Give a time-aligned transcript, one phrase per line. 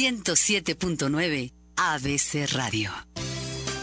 [0.00, 2.90] 107.9 ABC Radio.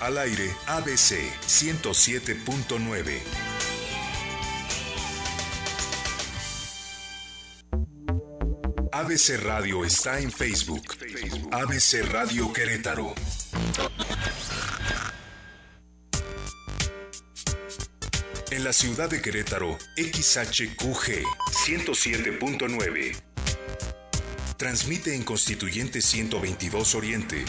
[0.00, 3.20] Al aire ABC 107.9.
[8.92, 10.96] ABC Radio está en Facebook.
[11.52, 13.14] ABC Radio Querétaro.
[18.56, 21.26] En la ciudad de Querétaro, XHQG
[21.66, 23.14] 107.9.
[24.56, 27.44] Transmite en Constituyente 122 Oriente.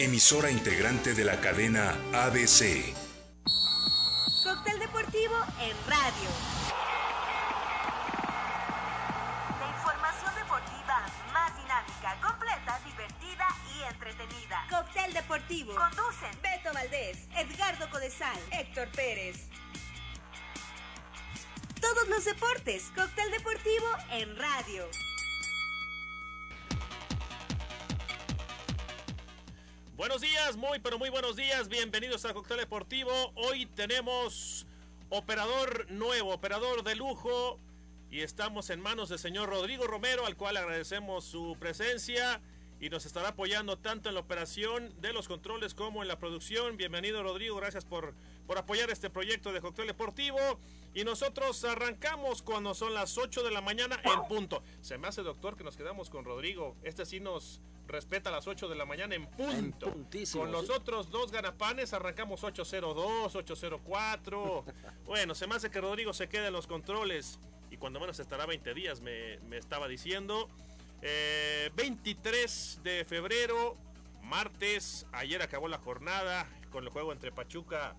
[0.00, 2.92] Emisora integrante de la cadena ABC.
[4.42, 6.57] Cóctel deportivo en radio.
[14.18, 14.66] Entretenida.
[14.68, 15.74] Cóctel deportivo.
[15.74, 19.48] Conducen Beto Valdés, Edgardo Codesal, Héctor Pérez.
[21.80, 22.90] Todos los deportes.
[22.96, 24.88] Cóctel deportivo en radio.
[29.96, 31.68] Buenos días, muy pero muy buenos días.
[31.68, 33.32] Bienvenidos a Cóctel Deportivo.
[33.34, 34.66] Hoy tenemos
[35.10, 37.58] operador nuevo, operador de lujo.
[38.10, 42.40] Y estamos en manos del señor Rodrigo Romero, al cual agradecemos su presencia
[42.80, 46.76] y nos estará apoyando tanto en la operación de los controles como en la producción.
[46.76, 48.14] Bienvenido Rodrigo, gracias por,
[48.46, 50.38] por apoyar este proyecto de Cóctel Deportivo.
[50.94, 54.62] Y nosotros arrancamos cuando son las 8 de la mañana en punto.
[54.80, 56.76] Se me hace doctor que nos quedamos con Rodrigo.
[56.82, 59.92] Este sí nos respeta a las 8 de la mañana en punto.
[60.32, 64.64] con los otros dos ganapanes arrancamos 802, 804.
[65.04, 67.40] bueno, se me hace que Rodrigo se quede en los controles.
[67.70, 70.48] Y cuando menos estará 20 días, me, me estaba diciendo.
[71.02, 73.76] Eh, 23 de febrero,
[74.22, 75.06] martes.
[75.12, 77.96] Ayer acabó la jornada con el juego entre Pachuca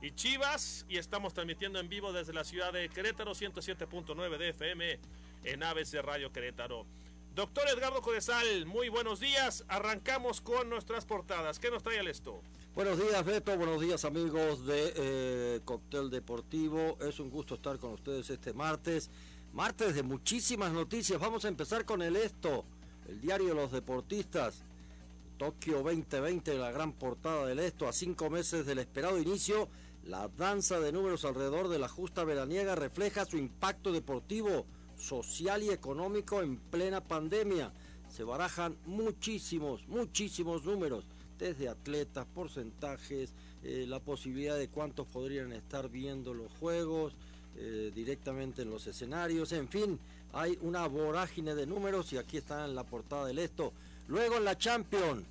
[0.00, 0.86] y Chivas.
[0.88, 4.98] Y estamos transmitiendo en vivo desde la ciudad de Querétaro, 107.9 de FM
[5.44, 6.86] en ABC Radio Querétaro.
[7.34, 9.64] Doctor Edgardo Codesal, muy buenos días.
[9.68, 11.58] Arrancamos con nuestras portadas.
[11.58, 12.40] ¿Qué nos trae el esto?
[12.74, 13.56] Buenos días, Beto.
[13.58, 16.96] Buenos días, amigos de eh, Cóctel Deportivo.
[17.00, 19.10] Es un gusto estar con ustedes este martes.
[19.56, 21.18] Martes de muchísimas noticias.
[21.18, 22.66] Vamos a empezar con el esto,
[23.08, 24.62] el diario de los deportistas.
[25.38, 29.70] Tokio 2020, la gran portada del esto, a cinco meses del esperado inicio,
[30.04, 35.70] la danza de números alrededor de la justa veraniega refleja su impacto deportivo, social y
[35.70, 37.72] económico en plena pandemia.
[38.10, 41.06] Se barajan muchísimos, muchísimos números,
[41.38, 43.32] desde atletas, porcentajes,
[43.62, 47.16] eh, la posibilidad de cuántos podrían estar viendo los juegos,
[47.58, 49.98] eh, directamente en los escenarios, en fin,
[50.32, 53.72] hay una vorágine de números y aquí está en la portada del esto.
[54.08, 55.24] Luego la Champions,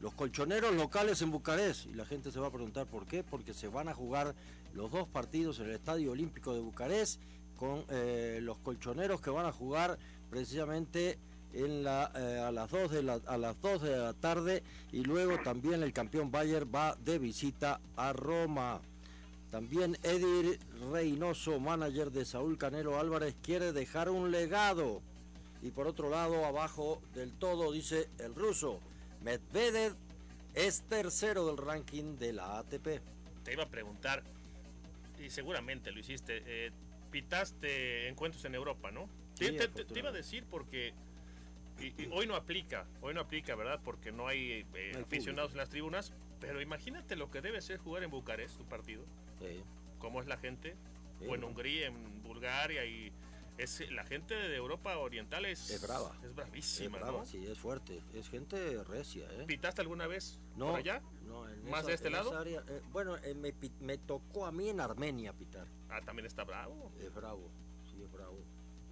[0.00, 3.54] los colchoneros locales en Bucarest, y la gente se va a preguntar por qué, porque
[3.54, 4.34] se van a jugar
[4.74, 7.20] los dos partidos en el Estadio Olímpico de Bucarest
[7.56, 9.98] con eh, los colchoneros que van a jugar
[10.30, 11.18] precisamente
[11.52, 15.82] eh, a, las 2 de la, a las 2 de la tarde y luego también
[15.84, 18.80] el campeón Bayern va de visita a Roma.
[19.58, 20.58] También Edir
[20.90, 25.00] Reynoso, manager de Saúl Canelo Álvarez, quiere dejar un legado.
[25.62, 28.80] Y por otro lado, abajo del todo, dice el ruso,
[29.22, 29.94] Medvedev
[30.54, 33.00] es tercero del ranking de la ATP.
[33.44, 34.24] Te iba a preguntar,
[35.24, 36.72] y seguramente lo hiciste, eh,
[37.12, 39.08] pitaste encuentros en Europa, ¿no?
[39.34, 40.92] Sí, te, te- te iba a decir porque
[41.78, 43.78] y- y hoy no aplica, hoy no aplica, ¿verdad?
[43.84, 46.12] Porque no hay, eh, No hay aficionados en las tribunas,
[46.46, 49.02] pero imagínate lo que debe ser jugar en Bucarest, tu partido,
[49.40, 49.62] Sí,
[49.98, 50.76] cómo es la gente,
[51.18, 51.44] Sí, o en.
[51.44, 53.12] Hungría, en Bulgaria, y
[53.56, 56.12] es la gente de Europa Oriental es, Es brava.
[56.22, 57.26] es es bravísima, brava, ¿no?
[57.26, 58.02] sí, es fuerte.
[58.12, 59.44] Es gente recia, ¿eh?
[59.46, 61.00] ¿Pitaste alguna vez No, por allá?
[61.26, 62.36] no, en ¿Más esa- de este lado?
[62.36, 63.34] área, eh, bueno, eh,
[63.80, 65.66] me tocó a mí en Armenia pitar.
[65.88, 66.90] Ah, también está bravo.
[67.00, 67.48] Es bravo,
[67.90, 68.38] sí, es bravo.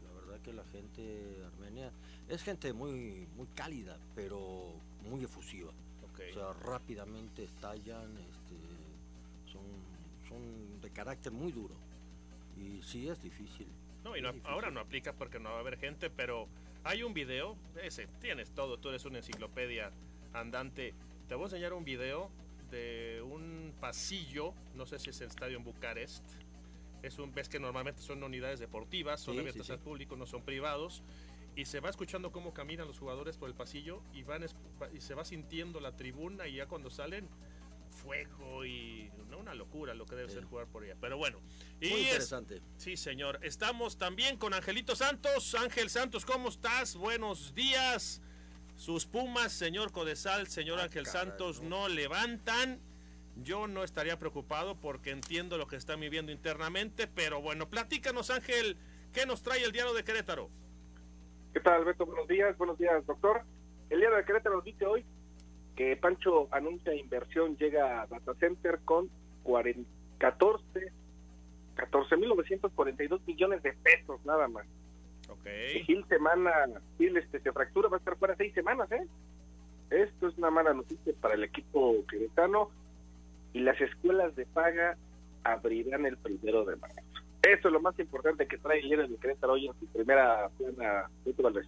[0.04, 1.90] La verdad que la gente armenia
[2.28, 5.72] es gente muy, muy cálida, pero muy efusiva.
[6.30, 6.30] Ok.
[6.30, 9.62] O sea, rápidamente estallan, este, son,
[10.28, 11.74] son de carácter muy duro.
[12.56, 13.66] Y sí es difícil.
[14.04, 14.50] No, y no- difícil.
[14.50, 16.48] ahora no aplica porque no va a haber gente, pero
[16.84, 19.90] hay un video, ese, tienes todo, tú eres una enciclopedia
[20.32, 20.94] andante.
[21.28, 22.30] Te voy a enseñar un video
[22.70, 26.24] de un pasillo, no sé si es el estadio en Bucarest,
[27.02, 29.84] Es un, ves que normalmente son unidades deportivas, son Sí, abiertas sí, al sí.
[29.84, 31.02] público, no son privados.
[31.54, 34.44] Y se va escuchando cómo caminan los jugadores por el pasillo y, van,
[34.94, 37.28] y se va sintiendo la tribuna y ya cuando salen,
[37.90, 40.34] fuego y una locura lo que debe Sí.
[40.36, 40.96] ser jugar por allá.
[41.00, 41.38] Pero bueno,
[41.80, 42.62] y Muy es- interesante.
[42.78, 43.38] Sí, señor.
[43.42, 45.54] Estamos también con Angelito Santos.
[45.54, 46.96] Ángel Santos, ¿cómo estás?
[46.96, 48.22] Buenos días.
[48.76, 51.68] Sus Pumas, señor Codesal, señor Ah, Ángel caray, Santos, no.
[51.82, 52.80] no levantan.
[53.36, 58.76] Yo no estaría preocupado porque entiendo lo que están viviendo internamente, pero bueno, platícanos, Ángel,
[59.12, 60.50] ¿qué nos trae el diario de Querétaro?
[61.52, 62.06] ¿Qué tal, Alberto?
[62.06, 63.42] Buenos días, buenos días, doctor.
[63.90, 65.04] El día de Querétaro nos dice hoy
[65.76, 69.10] que Pancho anuncia inversión, llega a Data Center con
[69.42, 69.82] 40,
[70.18, 70.92] 14
[71.76, 74.66] 14.942 millones de pesos nada más.
[75.28, 75.46] Ok.
[75.74, 76.50] Y Gil semana,
[76.98, 79.06] Gil este, se fractura, va a estar fuera seis semanas, ¿eh?
[79.90, 82.70] Esto es una mala noticia para el equipo queretano
[83.52, 84.96] y las escuelas de paga
[85.44, 87.11] abrirán el primero de marzo.
[87.42, 90.48] Eso es lo más importante que trae el líder de Querétaro hoy en su primera
[90.56, 91.10] plana.
[91.38, 91.66] Valdés.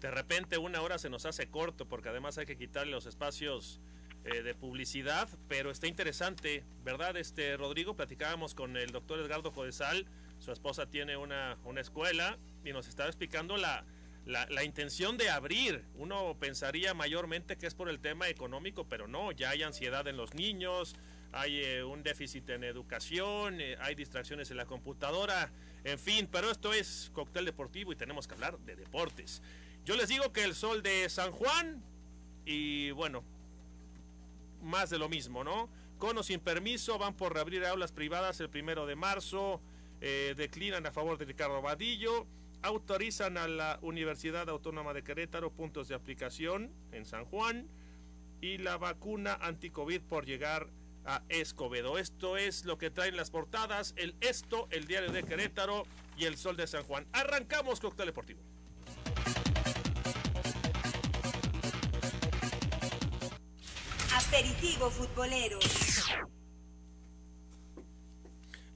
[0.00, 3.80] De repente una hora se nos hace corto porque además hay que quitarle los espacios
[4.24, 7.16] eh, de publicidad, pero está interesante, ¿verdad?
[7.16, 10.06] Este Rodrigo, platicábamos con el doctor Edgardo Codesal,
[10.38, 13.84] su esposa tiene una, una escuela y nos estaba explicando la,
[14.26, 15.84] la, la intención de abrir.
[15.94, 20.16] Uno pensaría mayormente que es por el tema económico, pero no, ya hay ansiedad en
[20.16, 20.96] los niños,
[21.32, 25.50] hay eh, un déficit en educación, eh, hay distracciones en la computadora,
[25.84, 29.42] en fin, pero esto es cóctel deportivo y tenemos que hablar de deportes.
[29.84, 31.82] Yo les digo que el sol de San Juan
[32.44, 33.24] y bueno,
[34.62, 35.68] más de lo mismo, ¿no?
[35.98, 39.60] Con o sin permiso van por reabrir aulas privadas el primero de marzo,
[40.00, 42.26] eh, declinan a favor de Ricardo Vadillo,
[42.62, 47.68] autorizan a la Universidad Autónoma de Querétaro puntos de aplicación en San Juan
[48.40, 50.81] y la vacuna anticovid por llegar a
[51.28, 51.98] Escobedo.
[51.98, 55.84] Esto es lo que traen las portadas, el Esto, el Diario de Querétaro
[56.16, 57.06] y el Sol de San Juan.
[57.12, 58.40] Arrancamos Cóctel Deportivo.
[64.14, 65.58] Aperitivo futbolero.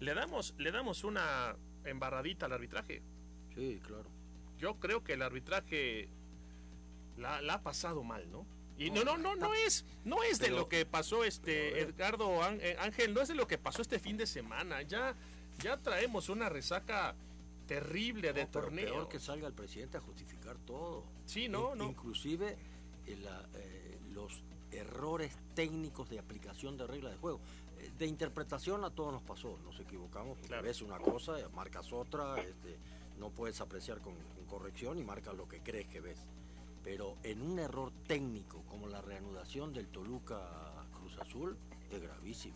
[0.01, 3.03] Le damos, le damos una embarradita al arbitraje.
[3.55, 4.11] Sí, claro.
[4.59, 6.09] Yo creo que el arbitraje
[7.17, 8.47] la, la ha pasado mal, ¿no?
[8.79, 11.81] Y no, no, no, no es, no es de Pero- lo que pasó este.
[11.81, 14.83] Edgardo eh, Ángel, no es de lo que pasó este fin de semana.
[14.83, 15.15] Ya,
[15.63, 17.15] ya traemos una resaca
[17.67, 18.93] terrible de pero torneo.
[18.93, 21.05] Peor que salga el presidente a justificar todo.
[21.25, 21.85] Sí, no, In- no.
[21.89, 22.57] Inclusive
[23.07, 27.41] eh, la, eh, los errores técnicos de aplicación de reglas de juego.
[27.99, 30.63] De interpretación a todos nos pasó, nos equivocamos, porque Claro.
[30.65, 32.77] ves una cosa, marcas otra, este,
[33.19, 36.19] no puedes apreciar con, con corrección y marcas lo que crees que ves.
[36.87, 41.57] Pero en un error técnico como la reanudación del Toluca Cruz Azul,
[41.91, 42.55] es gravísimo,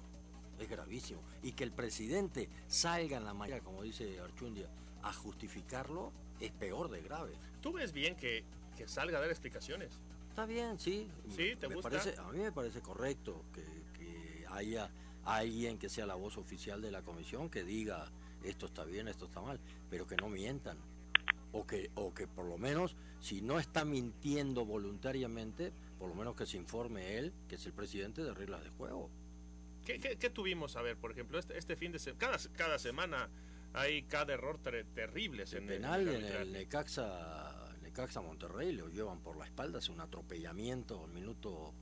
[0.56, 1.20] es gravísimo.
[1.42, 4.68] Y que el presidente salga en la mañana, como dice Archundia,
[5.02, 7.32] a justificarlo, es peor de grave.
[7.60, 8.44] ¿Tú ves bien que,
[8.76, 9.98] que salga a dar explicaciones?
[10.28, 11.08] Está bien, sí.
[11.28, 11.90] Sí, ¿te Me gusta?
[11.90, 13.64] parece- a mí me parece correcto que,
[13.98, 14.92] que haya
[15.24, 18.06] alguien que sea la voz oficial de la comisión que diga
[18.44, 19.58] esto está bien, esto está mal,
[19.90, 20.78] pero que no mientan.
[21.52, 26.36] O que, o que por lo menos, si no está mintiendo voluntariamente, por lo menos
[26.36, 29.10] que se informe él, que es el presidente de reglas de juego.
[29.84, 30.76] ¿Qué, qué- qué tuvimos?
[30.76, 33.28] A ver, por ejemplo, este, este fin de semana, cada, cada semana
[33.72, 38.88] hay cada error ter- terribles El en penal el, en el Necaxa, Necaxa Monterrey lo
[38.88, 41.72] llevan por la espalda, es un atropellamiento al minuto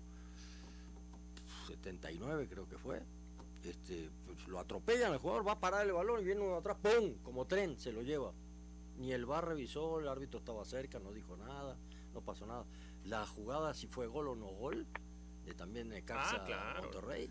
[1.66, 3.02] 79 creo que fue.
[3.64, 6.76] Este, pues, lo atropellan, el jugador va a parar el balón y viene uno atrás,
[6.80, 7.14] ¡pum!
[7.22, 8.32] Como tren se lo lleva.
[8.98, 11.76] Ni el bar revisó, el árbitro estaba cerca, no dijo nada,
[12.12, 12.64] no pasó nada.
[13.04, 14.86] La jugada, si fue gol o no gol,
[15.44, 16.82] de también Necaxa Ah, claro.
[16.82, 17.30] Monterrey,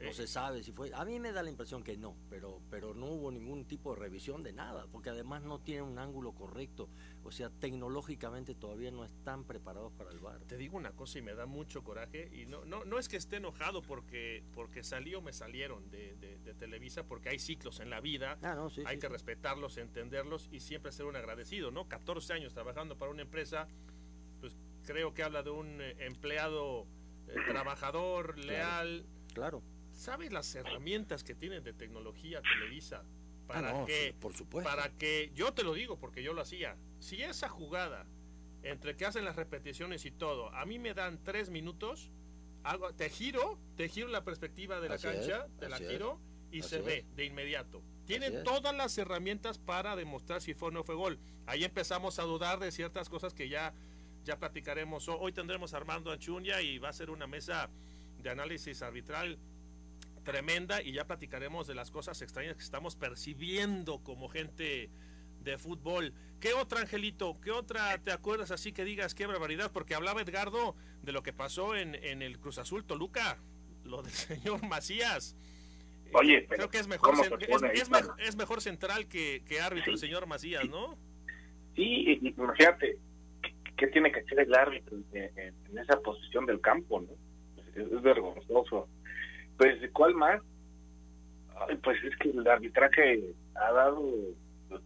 [0.00, 0.90] no Eh, se sabe si fue.
[0.94, 4.00] A mí me da la impresión que no, pero, pero no hubo ningún tipo de
[4.00, 6.88] revisión de nada, porque además no tienen un ángulo correcto.
[7.24, 10.40] O sea, tecnológicamente todavía no están preparados para el bar.
[10.46, 13.16] Te digo una cosa y me da mucho coraje y no no no es que
[13.16, 17.80] esté enojado porque porque salí o me salieron de, de- de Televisa porque hay ciclos
[17.80, 19.12] en la vida, Ah, no, sí, hay sí, que sí.
[19.12, 21.88] respetarlos, entenderlos y siempre ser un agradecido, ¿no?
[21.88, 23.68] 14 años trabajando para una empresa,
[24.40, 26.86] pues creo que habla de un eh, empleado
[27.28, 29.06] eh, trabajador, leal.
[29.32, 29.62] Claro.
[30.02, 33.04] ¿Sabes las herramientas que tiene de tecnología Televisa
[33.46, 34.68] para ah, no, que por supuesto.
[34.68, 36.76] para que yo te lo digo porque yo lo hacía.
[36.98, 38.04] Si esa jugada
[38.64, 42.10] entre que hacen las repeticiones y todo, a mí me dan tres minutos,
[42.64, 45.88] hago, te giro, te giro la perspectiva de la Así es, cancha, te la es,
[45.88, 46.18] giro
[46.50, 46.84] y se es.
[46.84, 47.80] ve de inmediato.
[48.04, 51.20] Tienen todas las herramientas para demostrar si fue o no fue gol.
[51.46, 53.72] Ahí empezamos a dudar de ciertas cosas que ya
[54.24, 55.08] ya platicaremos.
[55.08, 57.70] Ho- Hoy tendremos a Armando Anchunia y va a ser una mesa
[58.18, 59.38] de análisis arbitral
[60.22, 64.90] tremenda y ya platicaremos de las cosas extrañas que estamos percibiendo como gente
[65.40, 66.12] de fútbol.
[66.40, 67.40] ¿Qué otra, Angelito?
[67.40, 69.70] ¿Qué otra te acuerdas así que digas qué barbaridad?
[69.72, 73.38] Porque hablaba Edgardo de lo que pasó en, en el Cruz Azul Toluca,
[73.84, 75.36] lo del señor Macías.
[76.14, 77.14] Oye, creo que es mejor,
[78.18, 80.98] es, mejor central que, que árbitro el señor Macías, ¿no?
[81.74, 82.98] Sí, imagínate,
[83.76, 87.08] ¿qué tiene que hacer el árbitro en, esa posición del campo, no?
[87.74, 88.88] Es, vergonzoso.
[89.56, 90.40] Pues, ¿cuál más?
[91.82, 94.02] pues es que el arbitraje ha dado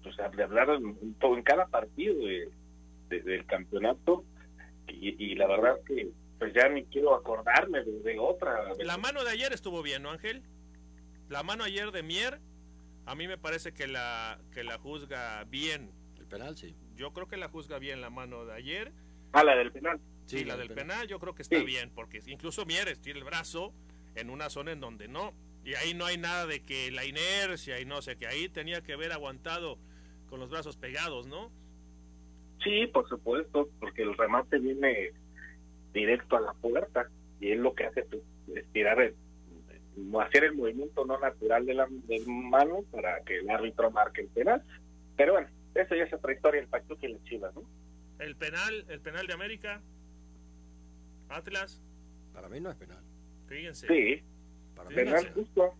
[0.02, 2.50] pues, de hablar en, en cada partido de,
[3.08, 4.24] del campeonato
[4.88, 8.74] y, la verdad que pues ya ni quiero acordarme de, otra.
[8.78, 10.42] La mano de ayer estuvo bien, ¿no, Ángel?
[11.28, 12.40] La mano ayer de Mier,
[13.04, 15.90] a mí me parece que la que la juzga bien.
[16.18, 16.76] El penal, sí.
[16.94, 18.92] Yo creo que la juzga bien la mano de ayer.
[19.32, 20.00] Ah, la del penal.
[20.26, 21.06] Sí, la, del penal.
[21.08, 23.72] yo creo que está bien, porque incluso Mier tiene el brazo
[24.16, 25.32] en una zona en donde no.
[25.64, 28.82] Y ahí no hay nada de que la inercia y no sé, que ahí tenía
[28.82, 29.78] que haber aguantado
[30.28, 31.50] con los brazos pegados, ¿no?
[32.62, 35.12] Sí, por supuesto, porque el remate viene
[35.92, 37.08] directo a la puerta
[37.40, 38.22] y es lo que hace pues,
[38.54, 39.14] estirar, el,
[40.20, 41.88] hacer el movimiento no natural de la
[42.26, 44.62] mano para que el árbitro marque el penal.
[45.16, 47.62] Pero bueno, eso ya es otra historia, el Pachuca y la Chivas, ¿no?
[48.18, 49.82] El penal, el penal de América,
[51.28, 51.82] Atlas.
[52.32, 53.05] Para mí no es penal.
[53.48, 53.86] Fíjense.
[53.86, 54.22] Sí.
[54.94, 55.74] Penal justo.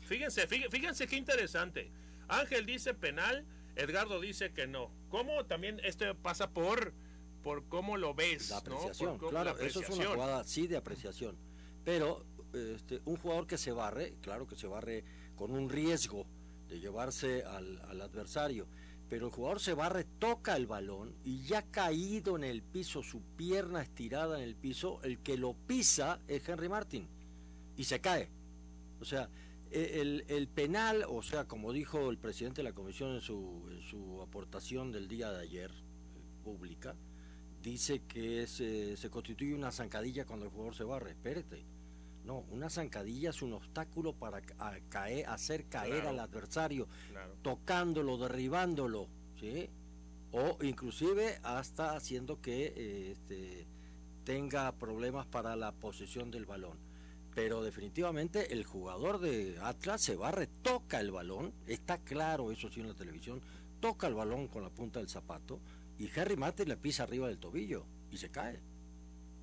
[0.00, 1.90] Fíjense, fíjense, qué interesante.
[2.28, 3.44] Ángel dice penal,
[3.76, 4.90] Edgardo dice que no.
[5.08, 6.92] ¿Cómo también esto pasa por
[7.42, 8.50] por cómo lo ves?
[8.50, 11.36] La apreciación, claro, eso es una jugada sí de apreciación.
[11.84, 16.26] Pero este, un jugador que se barre, claro que se barre con un riesgo
[16.68, 18.66] de llevarse al, al adversario,
[19.08, 23.20] pero el jugador se barre, toca el balón y ya caído en el piso, su
[23.36, 27.08] pierna estirada en el piso, el que lo pisa es Henry Martin
[27.76, 28.28] y se cae.
[29.00, 29.28] O sea,
[29.70, 33.82] e, el, penal, o sea, como dijo el presidente de la comisión en su, en
[33.82, 36.94] su aportación del día de ayer, eh, pública,
[37.62, 41.10] dice que se, se constituye una zancadilla cuando el jugador se barre.
[41.10, 41.71] Espérate.
[42.24, 44.40] No, una zancadilla es un obstáculo para
[44.88, 46.86] caer, hacer caer al adversario,
[47.42, 49.08] tocándolo, derribándolo,
[49.40, 49.68] ¿sí?
[50.30, 53.66] O inclusive hasta haciendo que eh, este,
[54.24, 56.78] tenga problemas para la posesión del balón
[57.34, 62.80] pero definitivamente el jugador de Atlas se barre, toca el balón, está claro eso sí
[62.80, 63.40] en la televisión,
[63.80, 65.60] toca el balón con la punta del zapato
[65.98, 68.60] y Harry Martin le pisa arriba del tobillo y se cae.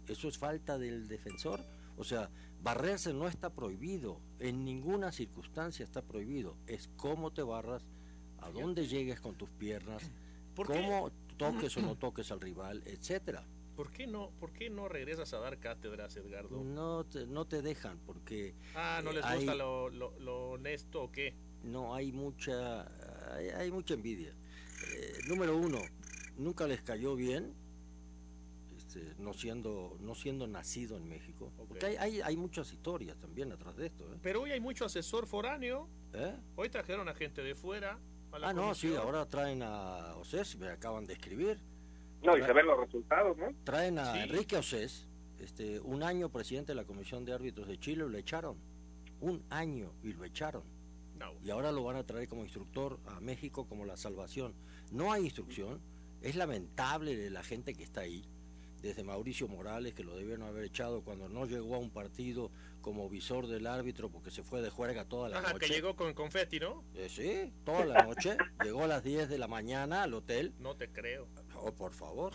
[0.08, 1.64] Eso es falta del defensor.
[1.98, 2.30] O sea,
[2.62, 6.58] barrerse no está prohibido, en ninguna circunstancia está prohibido.
[6.68, 7.86] Es cómo te barras,
[8.40, 10.12] a dónde llegues con tus piernas,
[10.56, 13.46] cómo toques o no toques al rival, etcétera.
[13.76, 16.62] ¿Por qué no, por qué no regresas a dar cátedras, Edgardo?
[16.62, 18.54] No te, no te dejan porque...
[18.76, 21.34] Ah, ¿no les gusta lo, lo, honesto o qué?
[21.64, 22.86] No, hay mucha,
[23.56, 24.34] hay, mucha envidia.
[24.94, 25.80] Eh, número uno,
[26.38, 27.54] nunca les cayó bien
[28.90, 31.52] este, no siendo no siendo nacido en México.
[31.56, 34.04] Porque hay, hay, hay, muchas historias también atrás de esto.
[34.12, 34.18] ¿eh?
[34.24, 35.88] Pero hoy hay mucho asesor foráneo.
[36.14, 36.36] ¿Eh?
[36.56, 38.00] Hoy trajeron a gente de fuera.
[38.32, 41.60] ah, no, sí, ahora traen a Osés, me acaban de escribir.
[42.24, 43.54] No, y se ven los resultados, ¿no?
[43.64, 45.08] Traen a Enrique Osés,
[45.40, 48.58] este, un año presidente de la Comisión de Árbitros de Chile, lo echaron.
[49.22, 50.64] Un año y lo echaron.
[51.44, 54.56] Y ahora lo van a traer como instructor a México como la salvación.
[54.92, 55.80] No hay instrucción.
[56.22, 58.26] Es lamentable la gente que está ahí
[58.82, 63.10] desde Mauricio Morales, que lo debieron haber echado cuando no llegó a un partido como
[63.10, 65.60] visor del árbitro porque se fue de juerga toda la noche.
[65.60, 66.84] que llegó con confeti, ¿no?
[66.96, 68.38] Eh, sí, toda la noche.
[68.64, 70.54] llegó a las 10 de la mañana al hotel.
[70.60, 71.28] No te creo.
[71.56, 72.34] Oh, por favor.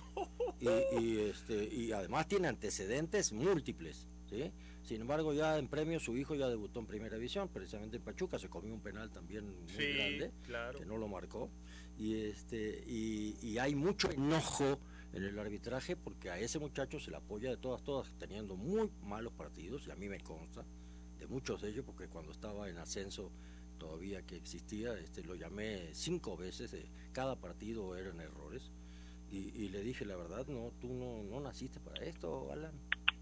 [0.60, 4.52] Y, este, y además tiene antecedentes múltiples, ¿sí?
[4.82, 8.38] Sin embargo, ya en premio su hijo ya debutó en primera división, precisamente en Pachuca,
[8.38, 10.32] se comió un penal también muy grande,
[10.76, 11.50] que no lo marcó.
[11.96, 14.78] Y, este, y, y hay mucho enojo
[15.14, 18.90] en el arbitraje porque a ese muchacho se le apoya de todas, todas, teniendo muy
[19.02, 20.64] malos partidos, y a mí me consta,
[21.18, 23.30] de muchos de ellos, porque cuando estaba en ascenso
[23.78, 28.72] todavía que existía, este, lo llamé cinco veces, de cada partido eran errores,
[29.30, 32.72] y, le dije la verdad, no, tú no, no naciste para esto, Alan.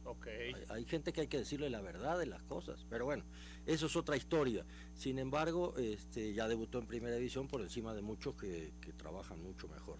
[0.04, 0.52] Okay.
[0.68, 3.25] Hay, gente que hay que decirle la verdad de las cosas, pero bueno,
[3.64, 4.66] eso es otra historia.
[4.92, 9.42] Sin embargo, este, ya debutó en primera división por encima de muchos que, que trabajan
[9.42, 9.96] mucho mejor.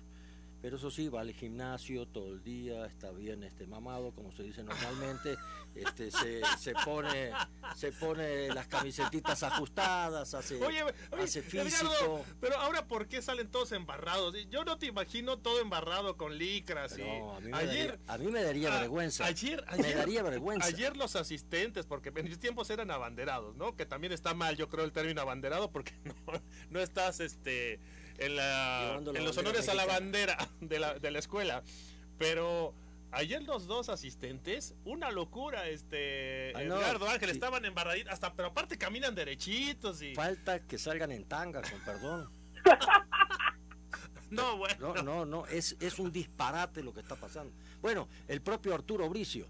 [0.63, 4.45] Pero eso sí, va al gimnasio todo el día, está bien este mamado, como se
[4.45, 5.37] dice normalmente,
[5.75, 7.33] este se, se pone
[7.75, 12.25] se pone las camisetitas ajustadas, hace, Oye, oye, hace físico.
[12.41, 14.37] Pero ahora ¿por qué salen todos embarrados?
[14.51, 18.15] Yo no te imagino todo embarrado con licras y No, a mí me ayer daría,
[18.15, 19.25] a mí me daría ah, vergüenza.
[19.25, 20.69] Ayer, me ayer- daría vergüenza.
[20.69, 23.75] Ayer los asistentes, porque en mis tiempos eran abanderados, ¿no?
[23.75, 26.15] Que también está mal, yo creo, el término abanderado, porque no,
[26.71, 27.81] no estás este
[28.25, 31.63] en, la, los honores a la bandera de la, de la escuela.
[32.19, 32.75] Pero
[33.11, 37.35] ayer los dos asistentes, una locura, este Ah, no, Edgardo Ángel, sí.
[37.35, 40.15] estaban embarraditos, hasta, pero aparte caminan derechitos y.
[40.15, 42.31] Falta que salgan en tanga, con perdón.
[44.31, 44.95] No, bueno.
[44.95, 47.53] No, no, no, es, es un disparate lo que está pasando.
[47.83, 49.47] Bueno, el propio Arturo Bricio.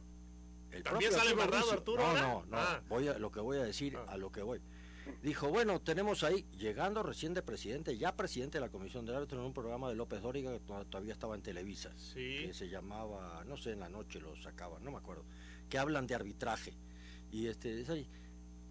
[0.72, 2.56] El ¿También propio sale embarrado Arturo No, no, no.
[2.56, 2.80] Ah.
[2.88, 4.06] Voy a, lo que voy a decir, Ah.
[4.08, 4.60] a lo que voy.
[5.22, 9.40] Dijo, bueno, tenemos ahí, llegando recién de presidente, ya presidente de la Comisión de Árbitros
[9.40, 11.92] en un programa de López Dóriga que to- todavía estaba en Televisa.
[11.96, 12.46] Sí.
[12.46, 15.24] Que se llamaba, no sé, en la noche lo sacaban, no me acuerdo.
[15.68, 16.72] Que hablan de arbitraje.
[17.30, 18.06] Y este, dice ahí,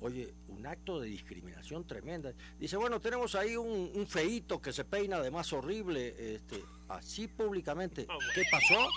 [0.04, 2.34] Oye, un acto de discriminación tremenda.
[2.60, 8.08] Dice, bueno, tenemos ahí un, un feíto que se peina además horrible, este, así públicamente.
[8.10, 8.32] Ah, bueno.
[8.34, 8.90] ¿Qué pasó?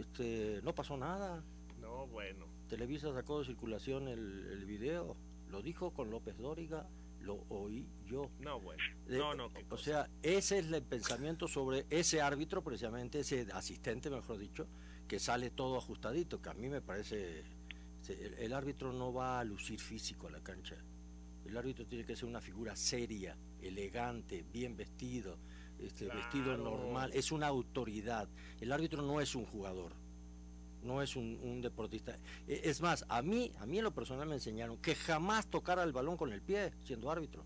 [0.00, 1.44] Este, no pasó nada.
[1.80, 2.46] No, bueno.
[2.68, 5.16] Televisa sacó de circulación el, el video,
[5.50, 6.88] lo dijo con López Dóriga,
[7.20, 8.30] lo oí yo.
[8.40, 8.82] No, bueno.
[9.06, 9.84] De- No, no, qué o cosa.
[9.84, 14.66] sea, ese es el pensamiento sobre ese árbitro, precisamente, ese asistente, mejor dicho,
[15.06, 17.44] que sale todo ajustadito, que a mí me parece...
[18.08, 20.76] El, el árbitro no va a lucir físico a la cancha.
[21.44, 25.38] El árbitro tiene que ser una figura seria, elegante, bien vestido,
[25.78, 27.10] este, vestido normal.
[27.12, 28.28] Es una autoridad.
[28.60, 29.92] El árbitro no es un jugador,
[30.82, 32.18] no es un, un deportista.
[32.46, 35.82] E- Es más, a mí, a mí en lo personal me enseñaron que jamás tocara
[35.82, 37.44] el balón con el pie siendo árbitro.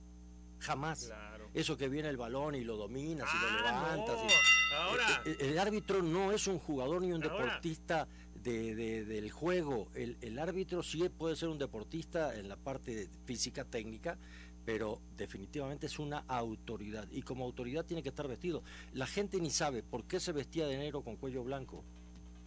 [0.60, 1.06] Jamás.
[1.06, 1.48] Claro.
[1.54, 4.16] Eso que viene el balón y lo dominas y lo Ah, levantas.
[4.16, 4.24] no.
[4.28, 7.44] y- Ahora, el, el árbitro no es un jugador ni un Ahora.
[7.44, 8.08] deportista
[8.42, 9.88] de, de- del juego.
[9.94, 14.16] El, el árbitro sí puede ser un deportista en la parte física, técnica,
[14.64, 17.08] pero definitivamente es una autoridad.
[17.10, 18.62] Y como autoridad tiene que estar vestido.
[18.94, 21.84] La gente ni sabe por qué se vestía de negro con cuello blanco.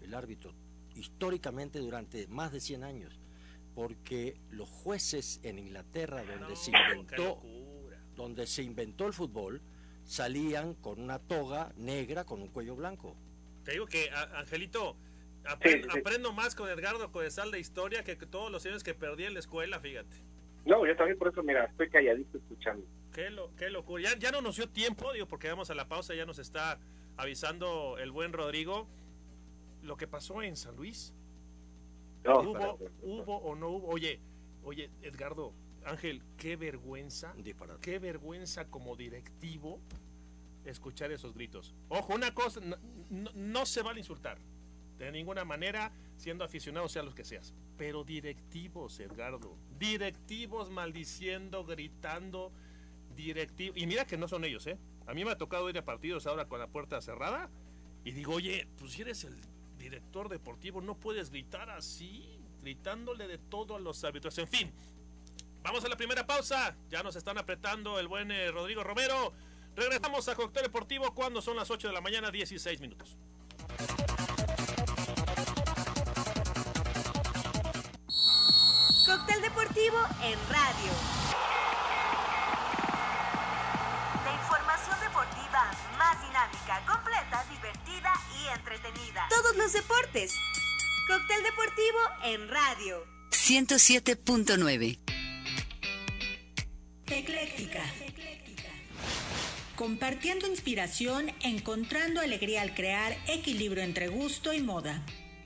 [0.02, 0.54] El árbitro,
[0.95, 3.19] históricamente durante más de 100 años.
[3.73, 7.99] Porque los jueces en Inglaterra, donde se no, inventó locura.
[8.15, 9.62] donde se inventó el fútbol,
[10.05, 13.15] salían con una toga negra con un cuello blanco.
[13.63, 14.95] Te digo que, a- Angelito,
[15.43, 15.99] apren- Sí, sí.
[15.99, 19.34] aprendo más con Edgardo Codesal de historia que que todos los años que perdí en
[19.34, 20.15] la escuela, fíjate.
[20.65, 22.86] No, yo también por eso, mira, estoy calladito escuchando.
[23.13, 24.03] Qué, lo, qué locura.
[24.03, 26.79] Ya, ya no nos dio tiempo, digo, porque vamos a la pausa, ya nos está
[27.17, 28.88] avisando el buen Rodrigo
[29.86, 31.13] lo que pasó en San Luis.
[32.24, 33.88] No, ¿Hubo, hubo o no hubo?
[33.89, 34.19] Oye,
[34.63, 35.54] oye, Edgardo,
[35.86, 37.80] Ángel, qué vergüenza, disparate.
[37.82, 39.80] qué vergüenza como directivo
[40.65, 41.76] escuchar esos gritos.
[41.89, 42.76] Ojo, una cosa, no,
[43.12, 44.39] no- no se vale insultar.
[44.98, 47.54] De ninguna manera, siendo aficionado, sea los que seas.
[47.78, 49.56] Pero directivos, Edgardo.
[49.78, 52.52] Directivos maldiciendo, gritando.
[53.15, 53.78] Directivos.
[53.78, 54.78] Y mira que no son ellos, ¿eh?
[55.06, 57.52] A mí me ha tocado ir a partidos ahora con la puerta cerrada.
[58.06, 59.36] Y digo, oye, pues si eres el
[59.86, 64.36] director deportivo, no puedes gritar así, gritándole de todo a los árbitros.
[64.39, 64.74] En fin,
[65.62, 66.76] vamos a la primera pausa.
[66.89, 69.34] Ya nos están apretando el buen eh, Rodrigo Romero.
[69.76, 73.15] Regresamos a Cóctel Deportivo cuando son las 8 de la mañana, 16 minutos.
[79.06, 81.64] Cóctel deportivo en radio.
[88.56, 89.28] Entretenida.
[89.30, 90.36] Todos los deportes.
[91.08, 93.06] Cóctel deportivo en radio.
[93.32, 95.00] 107.9.
[97.08, 97.84] Ecléctica.
[99.76, 105.06] Compartiendo inspiración, encontrando alegría al crear equilibrio entre gusto y moda.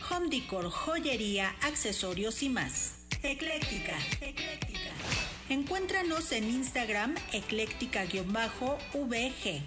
[0.09, 3.07] Home decor, joyería, accesorios y más.
[3.23, 3.97] Ecléctica.
[4.21, 4.91] Ecléctica.
[5.49, 9.63] Encuéntranos en Instagram ecléctica-vg.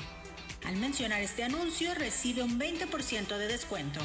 [0.64, 4.00] Al mencionar este anuncio recibe un 20% de descuento.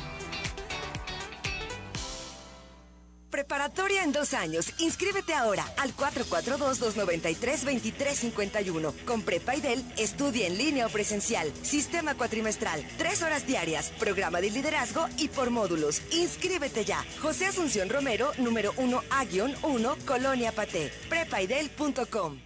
[3.29, 4.73] Preparatoria en dos años.
[4.79, 8.93] Inscríbete ahora al 442-293-2351.
[9.05, 11.53] Con Prepaidel, estudia en línea o presencial.
[11.61, 12.83] Sistema cuatrimestral.
[12.97, 13.91] Tres horas diarias.
[13.99, 16.01] Programa de liderazgo y por módulos.
[16.11, 17.05] Inscríbete ya.
[17.21, 20.91] José Asunción Romero, número 1A-1, Colonia Paté.
[21.09, 22.39] Prepaidel.com.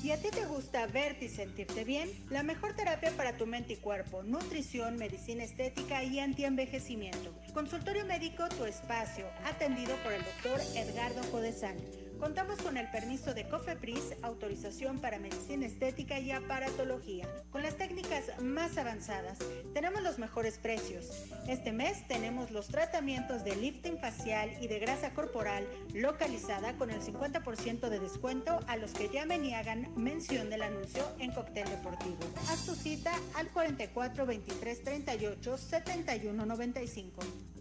[0.00, 3.72] Si a ti te gusta verte y sentirte bien, la mejor terapia para tu mente
[3.72, 7.34] y cuerpo, nutrición, medicina estética y antienvejecimiento.
[7.52, 11.76] Consultorio médico Tu Espacio, atendido por el doctor Edgardo Codesal.
[12.18, 18.24] Contamos con el permiso de COFEPRIS, autorización para medicina estética y aparatología, con las técnicas
[18.42, 19.38] más avanzadas.
[19.72, 21.10] Tenemos los mejores precios.
[21.46, 27.00] Este mes tenemos los tratamientos de lifting facial y de grasa corporal localizada con el
[27.00, 32.18] 50% de descuento a los que llamen y hagan mención del anuncio en Cóctel Deportivo.
[32.50, 37.57] Haz tu cita al 44 23 38 71 95.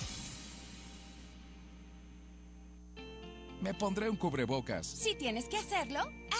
[3.63, 4.87] Me pondré un cubrebocas.
[4.87, 6.03] Si tienes que hacerlo,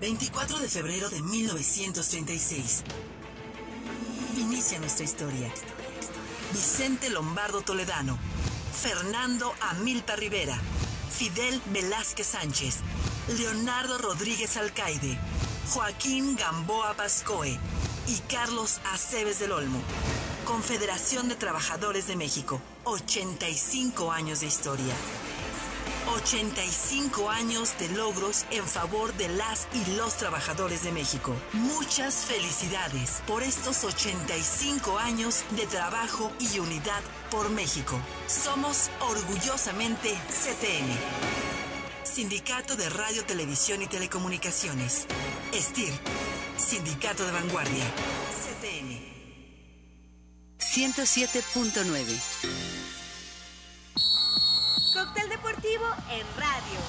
[0.00, 2.84] 24 de febrero de 1936.
[4.38, 5.52] Inicia nuestra historia.
[6.52, 8.18] Vicente Lombardo Toledano,
[8.72, 10.58] Fernando Amilpa Rivera,
[11.10, 12.78] Fidel Velázquez Sánchez,
[13.36, 15.18] Leonardo Rodríguez Alcaide,
[15.68, 17.58] Joaquín Gamboa Pascoe
[18.06, 19.82] y Carlos Aceves del Olmo.
[20.46, 24.94] Confederación de Trabajadores de México, 85 años de historia.
[26.14, 31.34] 85 años de logros en favor de las y los trabajadores de México.
[31.52, 37.98] Muchas felicidades por estos 85 años de trabajo y unidad por México.
[38.26, 40.98] Somos orgullosamente CTN.
[42.02, 45.06] Sindicato de Radio, Televisión y Telecomunicaciones.
[45.52, 45.92] STIR.
[46.56, 47.84] Sindicato de Vanguardia.
[48.42, 49.00] CTN.
[50.58, 52.79] 107.9
[54.92, 56.80] Cóctel Deportivo en radio.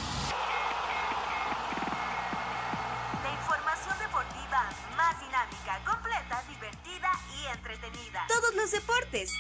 [3.22, 8.26] La información deportiva más dinámica, completa, divertida y entretenida.
[8.28, 9.38] Todos los deportes.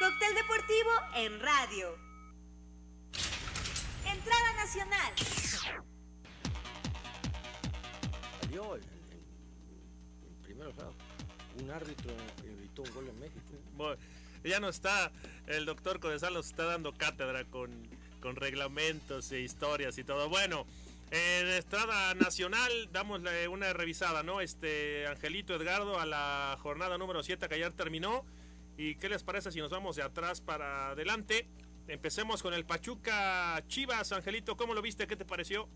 [0.00, 1.96] Cóctel Deportivo en radio.
[4.06, 5.12] Entrada nacional.
[8.40, 8.82] Salió el,
[10.42, 10.72] primero,
[11.62, 12.12] un árbitro
[12.44, 13.54] evitó un gol en México.
[13.76, 13.96] Bueno,
[14.50, 15.12] ya no está,
[15.46, 17.70] el doctor Codesal nos está dando cátedra con,
[18.20, 20.28] con reglamentos e historias y todo.
[20.28, 20.66] Bueno,
[21.10, 24.40] en Estrada Nacional damos una revisada, ¿no?
[24.40, 28.24] Este Angelito Edgardo a la jornada número 7 que ayer terminó.
[28.76, 31.46] ¿Y qué les parece si nos vamos de atrás para adelante?
[31.86, 34.10] Empecemos con el Pachuca Chivas.
[34.12, 35.06] Angelito, ¿cómo lo viste?
[35.06, 35.68] ¿Qué te pareció?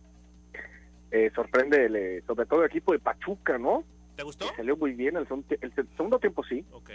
[1.11, 3.85] Eh, sorprende, sobre todo el equipo de Pachuca, ¿no?
[4.17, 4.53] ¿Te gustó?
[4.57, 5.27] salió muy bien, el,
[5.61, 6.65] el, segundo tiempo sí.
[6.73, 6.91] Ok.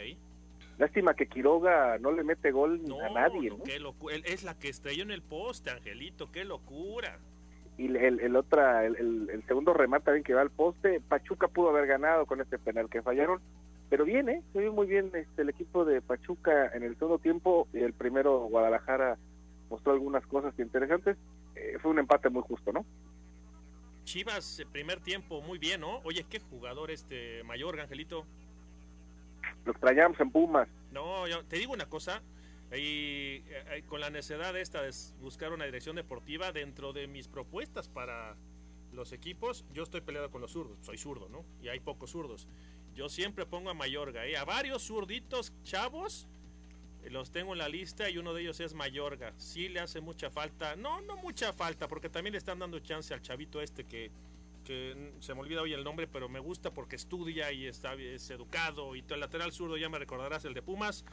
[0.78, 3.50] Lástima que Quiroga no le mete gol a nadie.
[3.50, 3.64] ¿no?
[3.64, 3.80] Qué
[4.26, 7.20] es la que estrelló en el poste, Angelito, qué locura.
[7.78, 11.70] Y el, el, otra, el, el, segundo remate también que va al poste, Pachuca pudo
[11.70, 13.42] haber ganado con este penal que fallaron,
[13.90, 14.44] pero bien, ¿eh?
[14.54, 17.94] Se vio muy bien este, el equipo de Pachuca en el segundo tiempo y el
[17.94, 19.18] primero Guadalajara
[19.70, 21.18] mostró algunas cosas interesantes.
[21.56, 22.86] Eh, fue un empate muy justo, ¿no?
[24.04, 26.00] Chivas, primer tiempo, muy bien, ¿no?
[26.04, 28.26] Oye, qué jugador este Mayor, Angelito.
[29.66, 30.68] Lo extrañamos en Pumas.
[30.92, 32.22] No, yo te digo una cosa.
[32.76, 37.88] Y, eh, con la necesidad esta de buscar una dirección deportiva dentro de mis propuestas
[37.88, 38.36] para
[38.92, 41.46] los equipos, yo estoy peleado con los zurdos, soy zurdo, ¿no?
[41.62, 42.48] Y hay pocos zurdos.
[42.96, 44.38] Yo siempre pongo a Mayorga, ¿eh?
[44.38, 46.28] a varios zurditos chavos,
[47.04, 49.34] eh, los tengo en la lista y uno de ellos es Mayorga.
[49.38, 53.14] Sí le hace mucha falta, no, no mucha falta, porque también le están dando chance
[53.14, 54.12] al chavito este que
[54.64, 58.30] que se me olvida hoy el nombre, pero me gusta porque estudia y está, es
[58.30, 58.96] educado.
[58.96, 61.06] Y el lateral zurdo ya me recordarás el de Pumas.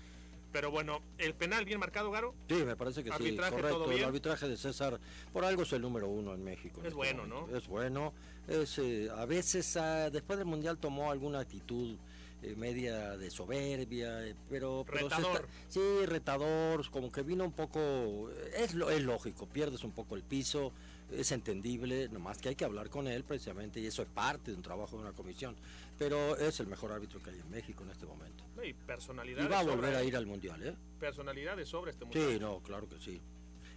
[0.53, 2.35] Pero bueno, el penal bien marcado, Garo.
[2.49, 3.37] Sí, me parece que sí.
[3.37, 3.91] Correcto.
[3.93, 4.99] El arbitraje de César,
[5.33, 6.81] por algo es el número uno en México.
[6.81, 7.49] Es este bueno, ¿no?
[7.57, 8.13] Es bueno.
[8.49, 11.97] Es, eh, a veces, ah, después del Mundial tomó alguna actitud
[12.43, 14.85] eh, media de soberbia, eh, pero...
[14.89, 15.47] retador.
[15.69, 18.31] sí, retador, como que vino un poco...
[18.57, 20.73] Es, es lógico, pierdes un poco el piso
[21.12, 24.57] es entendible, nomás que hay que hablar con él precisamente y eso es parte de
[24.57, 25.57] un trabajo de una comisión.
[25.99, 28.44] Pero es el mejor árbitro que hay en México en este momento.
[28.64, 29.44] y personalidad.
[29.44, 30.75] Y va a volver a ir al Mundial, ¿eh?
[30.99, 32.31] Personalidad de sobre este Mundial.
[32.33, 33.20] Sí, no, claro que sí.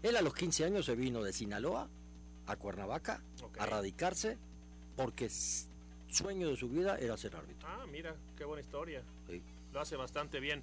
[0.02, 1.90] Él a los 15 años se vino de Sinaloa
[2.46, 3.22] a Cuernavaca
[3.58, 4.38] a radicarse
[4.96, 5.30] porque
[6.10, 7.68] sueño de su vida era ser árbitro.
[7.68, 9.02] Ah, mira, qué buena historia.
[9.74, 10.62] Lo hace bastante bien.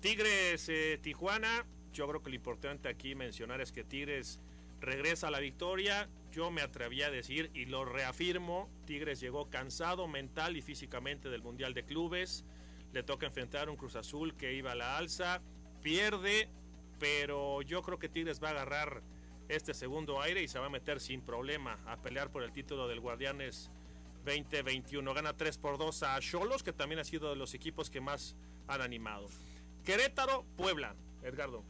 [0.00, 4.38] Tigres eh, Tijuana, yo creo que lo importante aquí mencionar es que Tigres
[4.82, 6.10] regresa la victoria.
[6.32, 11.42] Yo me atreví a decir y lo reafirmo, Tigres llegó cansado mental y físicamente del
[11.42, 12.44] Mundial de Clubes.
[12.92, 15.40] Le toca enfrentar un Cruz Azul que iba a la alza,
[15.82, 16.50] pierde,
[16.98, 19.02] pero yo creo que Tigres va a agarrar
[19.48, 22.88] este segundo aire y se va a meter sin problema a pelear por el título
[22.88, 23.70] del Guardianes
[24.24, 25.14] 2021.
[25.14, 28.36] Gana 3 por 2 a Cholos, que también ha sido de los equipos que más
[28.68, 29.28] han animado.
[29.84, 31.64] Querétaro, Puebla, Edgardo.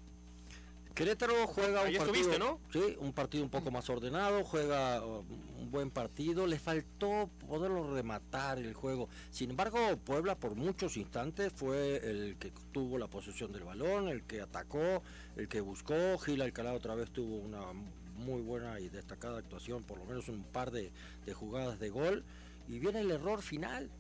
[0.95, 2.61] Querétaro juega un partido, ¿no?
[2.73, 5.25] Sí, un partido un poco más ordenado, juega uh,
[5.61, 9.09] un buen partido, le faltó poderlo rematar el juego.
[9.31, 14.25] Sin embargo, Puebla por muchos instantes fue el que tuvo la posesión del balón, el
[14.25, 15.03] que atacó,
[15.37, 16.19] el que buscó.
[16.19, 17.73] Gil Alcalá otra vez tuvo una
[18.17, 20.93] muy buena y destacada actuación, por lo menos un par de,
[21.25, 22.25] de jugadas de gol.
[22.69, 23.91] Y viene el error final,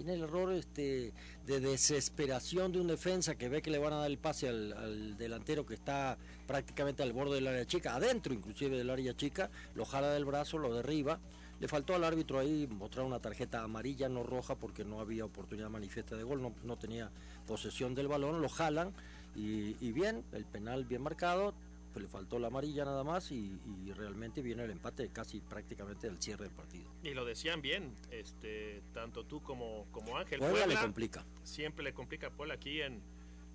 [0.00, 1.12] Viene el error este,
[1.44, 5.14] de desesperación de un defensa que ve que le van a dar el pase al,
[5.18, 9.84] delantero que está prácticamente al borde del área chica, adentro inclusive del área chica, lo
[9.84, 11.20] jala del brazo, lo derriba.
[11.60, 15.68] Le faltó al árbitro ahí mostrar una tarjeta amarilla, no roja, porque no había oportunidad
[15.68, 17.10] manifiesta de gol, no, tenía
[17.46, 18.94] posesión del balón, lo jalan
[19.34, 21.52] y bien, el penal bien marcado,
[21.92, 23.58] pues le faltó la amarilla nada más y,
[23.94, 26.88] realmente viene el empate casi prácticamente del cierre del partido.
[27.02, 30.38] Y lo decían bien, este, tanto tú como, como Ángel.
[30.38, 31.24] Puebla, le complica.
[31.42, 33.02] Siempre le complica a Puebla aquí en,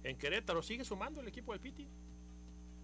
[0.03, 0.61] en Querétaro.
[0.61, 1.87] ¿Sigue sumando el equipo del Piti?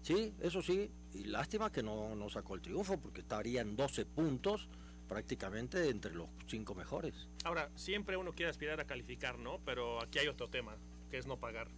[0.02, 4.68] Sí, eso sí, y lástima que no, no sacó el triunfo porque estarían 12 puntos
[5.08, 7.14] prácticamente entre los cinco mejores.
[7.44, 9.60] Ahora, siempre uno quiere aspirar a calificar, ¿no?
[9.64, 10.74] Pero aquí hay otro tema,
[11.10, 11.68] que es no pagar.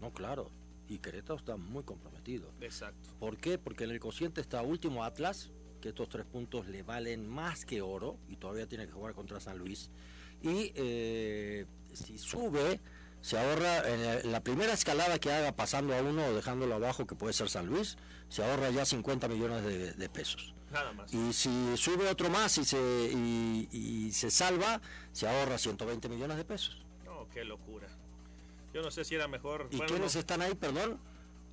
[0.00, 0.50] No, claro,
[0.88, 2.50] y Querétaro está muy comprometido.
[2.60, 3.10] Exacto.
[3.18, 3.58] ¿Por qué?
[3.58, 7.82] Porque en el cociente está último Atlas, que estos tres puntos le valen más que
[7.82, 9.90] oro y todavía tiene que jugar contra San Luis.
[10.42, 12.80] Y eh, si sube,
[13.20, 17.14] se ahorra en la primera escalada que haga pasando a uno o dejándolo abajo, que
[17.14, 17.96] puede ser San Luis,
[18.28, 20.54] se ahorra ya 50 millones de, pesos.
[20.70, 21.12] Nada más.
[21.14, 22.78] Y si sube otro más y se,
[23.72, 24.80] y se salva,
[25.12, 26.84] se ahorra 120 millones de pesos.
[27.04, 27.88] No, qué locura.
[28.74, 29.68] Yo no sé si era mejor.
[29.70, 30.98] ¿Y quiénes están ahí, perdón?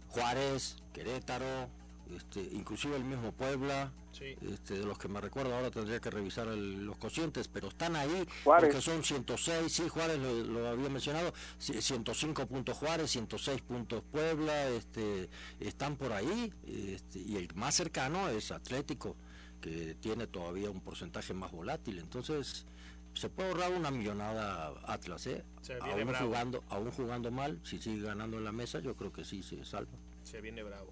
[0.09, 1.69] Juárez, Querétaro,
[2.17, 6.47] este, inclusive el mismo Puebla, este, de los que me recuerdo ahora tendría que revisar
[6.47, 12.75] los cocientes, pero están ahí porque son 106, sí, Juárez lo, había mencionado, 105 puntos
[12.77, 15.29] Juárez, 106 puntos Puebla, este,
[15.59, 19.15] están por ahí, este, y el más cercano es Atlético,
[19.61, 22.65] que tiene todavía un porcentaje más volátil, entonces
[23.13, 25.43] se puede ahorrar una millonada Atlas, ¿eh?
[25.81, 29.43] aún jugando, aún jugando mal, si sigue ganando en la mesa, yo creo que sí
[29.43, 29.91] se salva.
[30.23, 30.91] Se viene bravo.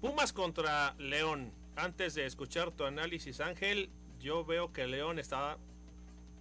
[0.00, 1.52] Pumas contra León.
[1.76, 5.58] Antes de escuchar tu análisis, Ángel, yo veo que León está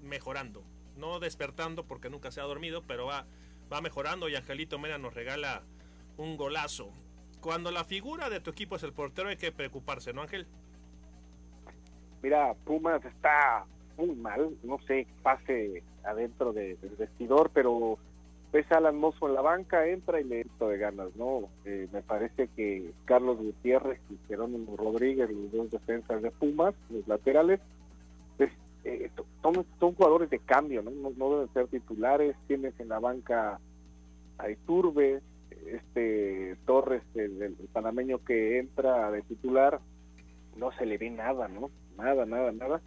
[0.02, 0.63] mejorando.
[0.95, 3.26] No despertando porque nunca se ha dormido, pero va,
[3.72, 5.63] va mejorando y Angelito Mena nos regala
[6.17, 6.91] un golazo.
[7.41, 10.45] Cuando la figura de tu equipo es el portero hay que preocuparse, ¿no, Ángel?
[12.22, 13.65] Mira, Pumas está
[14.00, 17.98] muy mal, no sé pase adentro del vestidor, pero
[18.54, 21.50] ves a Alan Mozo en la banca, entra y le entra de ganas, ¿no?
[21.66, 27.08] Eh, me parece que Carlos Gutiérrez y Jerónimo Rodríguez, los dos defensas de Pumas, los
[27.08, 27.60] laterales,
[28.38, 28.52] pues,
[28.86, 30.92] eh, son, son, jugadores de cambio, ¿no?
[30.92, 31.30] ¿no?
[31.32, 33.60] deben ser titulares, tienes en la banca
[34.38, 35.22] a Iturbe,
[35.68, 39.82] este Torres, el, el panameño que entra de titular,
[40.56, 41.70] no se le ve nada, ¿no?
[41.98, 42.82] Nada, nada, nada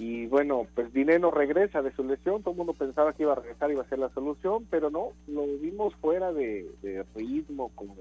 [0.00, 3.36] y bueno, pues Dineno regresa de su lesión, todo el mundo pensaba que iba a
[3.36, 6.70] regresar, y iba a ser la solución, pero no, lo vimos fuera de,
[7.14, 7.94] ritmo, como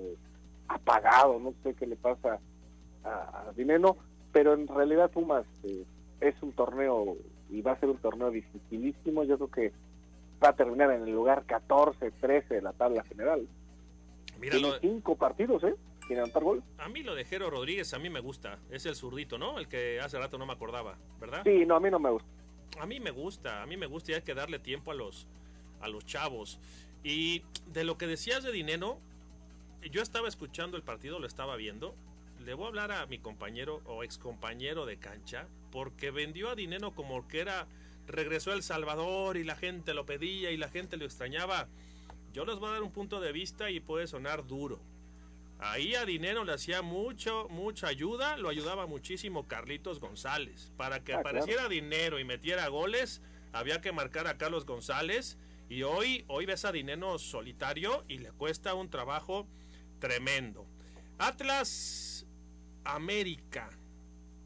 [0.69, 2.39] apagado, no sé qué le pasa
[3.03, 3.97] a, Dineno,
[4.31, 5.83] pero en realidad Pumas eh,
[6.21, 7.17] es un torneo
[7.49, 9.73] y va a ser un torneo dificilísimo, yo creo que
[10.41, 13.45] va a terminar en el lugar 14, 13 de la tabla general.
[14.39, 15.75] Mira, cinco partidos, ¿eh?
[16.77, 18.59] A mí lo de Jero Rodríguez, a mí me gusta.
[18.71, 19.59] Es el zurdito, ¿no?
[19.59, 21.43] El que hace rato no me acordaba, ¿verdad?
[21.43, 22.27] Sí, no, a mí no me gusta.
[22.79, 25.27] A mí me gusta, a mí me gusta y hay que darle tiempo a los,
[25.81, 26.59] a los chavos.
[27.03, 28.99] Y de lo que decías de Dineno,
[29.91, 31.95] yo estaba escuchando el partido, lo estaba viendo.
[32.43, 36.55] Le voy a hablar a mi compañero o ex compañero de cancha, porque vendió a
[36.55, 37.67] Dineno como que era,
[38.07, 41.67] regresó a El Salvador y la gente lo pedía y la gente lo extrañaba.
[42.33, 44.79] Yo les voy a dar un punto de vista y puede sonar duro
[45.61, 50.71] Ahí a Dinero le hacía mucho, mucha ayuda, lo ayudaba muchísimo Carlitos González.
[50.77, 55.37] Para que Ah, apareciera dinero y metiera goles, había que marcar a Carlos González.
[55.67, 59.47] Y hoy, hoy ves a Dinero solitario y le cuesta un trabajo
[59.99, 60.65] tremendo.
[61.17, 62.25] Atlas
[62.85, 63.69] América.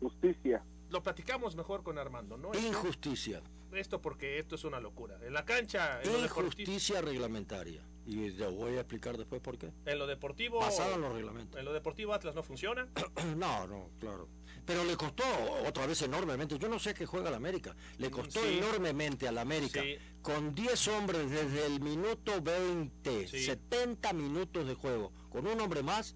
[0.02, 0.64] Justicia.
[0.90, 2.54] Lo platicamos mejor con Armando, ¿no?
[2.56, 3.42] Injusticia.
[3.72, 5.18] Esto porque esto es una locura.
[5.26, 7.82] En la cancha, en Injusticia reglamentaria.
[8.06, 9.72] Y te voy a explicar después por qué.
[9.86, 11.58] en lo deportivo, Basado en los reglamentos.
[11.58, 12.88] en lo deportivo Atlas no funciona.
[13.38, 14.28] No, no, claro.
[14.66, 15.24] Pero le costó
[15.68, 16.58] otra vez enormemente.
[16.58, 17.76] Yo no sé qué juega la América.
[17.98, 18.58] Le costó Sí.
[18.60, 19.82] enormemente a la América.
[19.82, 19.96] Sí.
[20.22, 23.44] Con 10 hombres desde el minuto 20, Sí.
[23.44, 25.12] 70 minutos de juego.
[25.30, 26.16] Con un hombre más,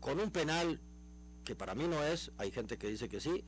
[0.00, 0.80] con un penal
[1.44, 2.30] que para mí no es.
[2.38, 3.44] Hay gente que dice que sí.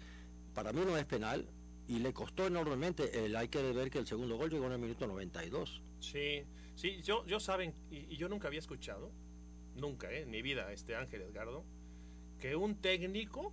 [0.55, 1.49] Para mí no es penal.
[1.89, 3.25] Y le costó enormemente.
[3.25, 5.83] El, hay que ver que el segundo gol llegó en el minuto 92.
[6.01, 6.45] Sí,
[6.77, 9.11] sí, yo, yo saben, y, y yo nunca había escuchado,
[9.75, 11.65] nunca, eh, en mi vida, este Ángel Edgardo,
[12.39, 13.53] que un técnico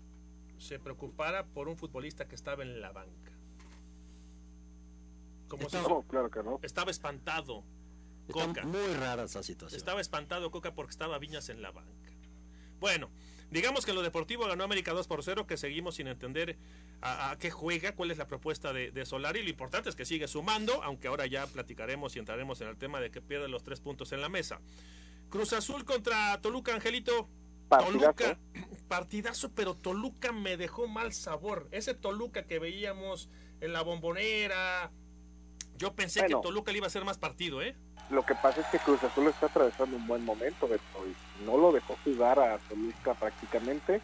[0.59, 3.31] se preocupara por un futbolista que estaba en la banca.
[5.47, 6.59] Como si No, claro que no.
[6.63, 7.63] estaba espantado.
[8.27, 8.63] Está Coca.
[8.65, 9.77] muy rara esa situación.
[9.77, 12.11] Estaba espantado Coca porque estaba Viñas en la banca.
[12.79, 13.09] Bueno,
[13.51, 16.57] digamos que en lo deportivo ganó América 2 por 0, que seguimos sin entender
[17.03, 19.43] a, a qué juega, cuál es la propuesta de, de Solari.
[19.43, 22.99] Lo importante es que sigue sumando, aunque ahora ya platicaremos y entraremos en el tema
[22.99, 24.59] de que pierde los tres puntos en la mesa.
[25.29, 27.27] Cruz Azul contra Toluca, Angelito.
[27.69, 27.99] Partidazo.
[27.99, 28.39] Toluca,
[28.87, 31.67] partidazo, pero Toluca me dejó mal sabor.
[31.71, 33.29] Ese Toluca que veíamos
[33.61, 34.91] en la bombonera.
[35.77, 36.39] Yo pensé Bueno.
[36.41, 37.75] que Toluca le iba a hacer más partido, ¿eh?
[38.09, 41.57] Lo que pasa es que Cruz Azul está atravesando un buen momento, Beto, y no
[41.57, 44.01] lo dejó jugar a Toluca prácticamente,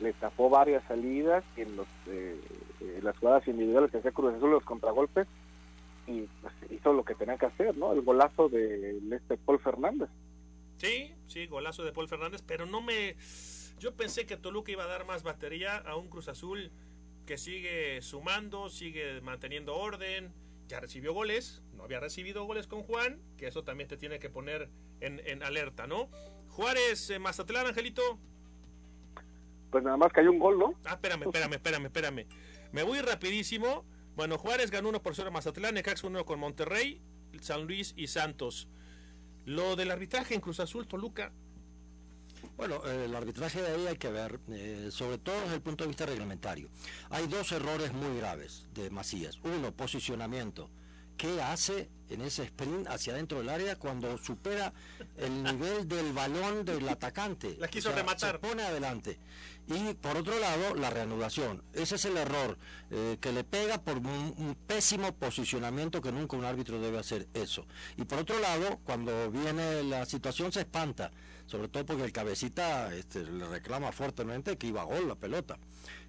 [0.00, 2.40] le tapó varias salidas en los, eh,
[2.80, 5.26] eh, las jugadas individuales que hacía Cruz Azul, los contragolpes,
[6.06, 7.92] y pues, hizo lo que tenía que hacer, ¿no?
[7.92, 10.08] El golazo de este Paul Fernández.
[10.76, 13.16] Sí, sí, golazo de Paul Fernández, pero no me...
[13.78, 16.70] Yo pensé que Toluca iba a dar más batería a un Cruz Azul
[17.26, 20.32] que sigue sumando, sigue manteniendo orden,
[20.68, 24.30] ya recibió goles, no había recibido goles con Juan, que eso también te tiene que
[24.30, 24.68] poner
[25.00, 26.08] en, en alerta, ¿no?
[26.50, 28.18] Juárez, eh, Mazatlán, Angelito.
[29.74, 30.72] Pues nada más que hay un gol, ¿no?
[30.84, 32.26] Ah, espérame, espérame, espérame, espérame.
[32.70, 33.84] Me voy rapidísimo.
[34.14, 37.02] Bueno, Juárez ganó 1 por 0 a Mazatlán, Necaxa 1 con Monterrey,
[37.40, 38.68] San Luis y Santos.
[39.46, 41.32] Lo del arbitraje en Cruz Azul, Toluca,
[42.56, 45.82] Bueno, eh, el arbitraje de ahí hay que ver, eh, sobre todo desde el punto
[45.82, 46.68] de vista reglamentario.
[47.10, 49.40] Hay dos errores muy graves de Macías.
[49.42, 50.70] Uno, posicionamiento.
[51.16, 54.72] ¿Qué hace en ese sprint hacia adentro del área cuando supera
[55.16, 57.56] el nivel del balón del atacante?
[57.58, 58.32] La quiso rematar.
[58.32, 59.18] Se pone adelante.
[59.66, 61.62] Y por otro lado, la reanudación.
[61.72, 62.58] Ese es el error
[62.90, 67.28] eh, que le pega por un, un pésimo posicionamiento que nunca un árbitro debe hacer
[67.32, 67.66] eso.
[67.96, 71.10] Y por otro lado, cuando viene la situación se espanta,
[71.46, 75.58] sobre todo porque el cabecita este, le reclama fuertemente que iba a gol la pelota.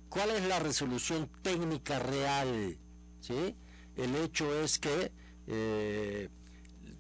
[0.09, 2.77] ¿Cuál es la resolución técnica real?
[3.21, 3.55] ¿Sí?
[3.97, 5.11] El hecho es que
[5.47, 6.29] eh,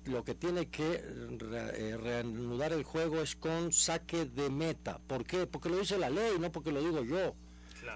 [0.05, 1.01] lo que tiene que
[1.39, 4.99] re- eh, reanudar el juego es con saque de meta.
[5.07, 5.47] ¿Por qué?
[5.47, 7.35] Porque lo dice la ley, no porque lo digo yo.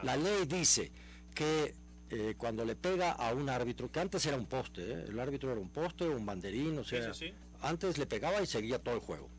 [0.04, 0.92] La ley dice
[1.34, 1.74] que
[2.10, 5.06] eh, cuando le pega a un árbitro, que antes era un poste, ¿eh?
[5.10, 7.34] el árbitro era un poste, un banderín, o sea, sí.
[7.62, 9.30] antes le pegaba y seguía todo el juego.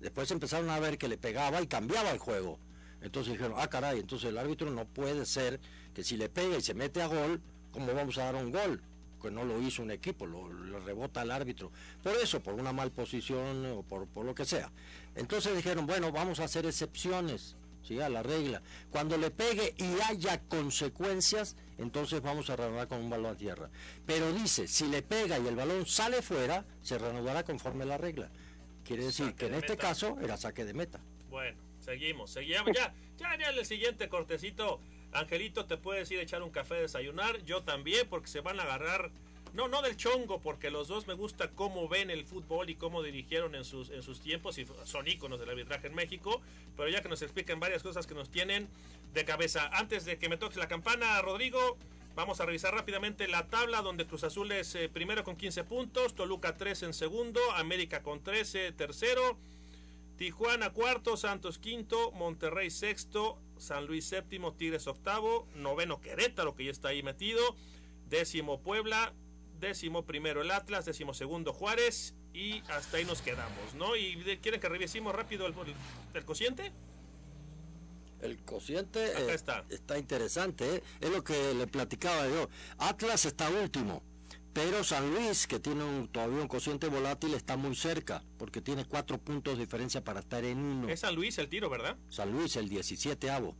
[0.00, 2.58] Después empezaron a ver que le pegaba y cambiaba el juego.
[3.02, 5.60] Entonces dijeron, ah, caray, entonces el árbitro no puede ser
[5.94, 7.40] que si le pega y se mete a gol,
[7.70, 8.82] ¿cómo vamos a dar un gol?
[9.24, 11.72] Que no lo hizo un equipo, lo, lo rebota al árbitro.
[12.02, 14.70] Por eso, por una mal posición o por, por lo que sea.
[15.14, 17.56] Entonces dijeron, bueno, vamos a hacer excepciones.
[17.82, 18.00] ¿sí?
[18.00, 18.60] a la regla.
[18.90, 23.70] Cuando le pegue y haya consecuencias, entonces vamos a reanudar con un balón a tierra.
[24.04, 28.30] Pero dice, si le pega y el balón sale fuera, se reanudará conforme la regla.
[28.84, 31.00] Quiere decir Saque que en este caso era saque de meta.
[31.30, 32.66] Bueno, seguimos, seguimos.
[32.74, 34.80] Ya, ya, ya el siguiente cortecito,
[35.14, 37.42] Angelito, te puedes ir a echar un café a desayunar.
[37.44, 39.10] Yo también, porque se van a agarrar.
[39.52, 43.04] No, no del chongo, porque los dos me gusta cómo ven el fútbol y cómo
[43.04, 46.40] dirigieron en sus, en sus tiempos y son íconos del arbitraje en México.
[46.76, 48.68] Pero ya que nos expliquen varias cosas que nos tienen
[49.14, 49.70] de cabeza.
[49.72, 51.78] Antes de que me toque la campana, Rodrigo,
[52.16, 56.16] vamos a revisar rápidamente la tabla donde Cruz Azul es eh, primero con 15 puntos,
[56.16, 59.38] Toluca 3 en segundo, América con 13 tercero.
[60.16, 66.70] Tijuana cuarto, Santos quinto, Monterrey sexto, San Luis séptimo, Tigres octavo, noveno Querétaro que ya
[66.70, 67.56] está ahí metido,
[68.08, 69.12] décimo Puebla,
[69.58, 73.96] décimo primero el Atlas, décimo segundo Juárez y hasta ahí nos quedamos, ¿no?
[73.96, 75.74] ¿Y quieren que revisemos rápido el, el-
[76.14, 76.72] el cociente?
[78.20, 79.34] El cociente Acá eh,
[79.70, 79.98] está.
[79.98, 80.82] interesante, ¿eh?
[81.00, 82.48] es lo que le platicaba yo.
[82.78, 84.02] Atlas está último,
[84.54, 88.84] Pero San Luis, que tiene un, todavía un cociente volátil, está muy cerca, porque tiene
[88.84, 90.88] cuatro puntos de diferencia para estar en uno.
[90.88, 91.96] Es San Luis el tiro, ¿verdad?
[92.08, 93.56] San Luis, el 17 avo.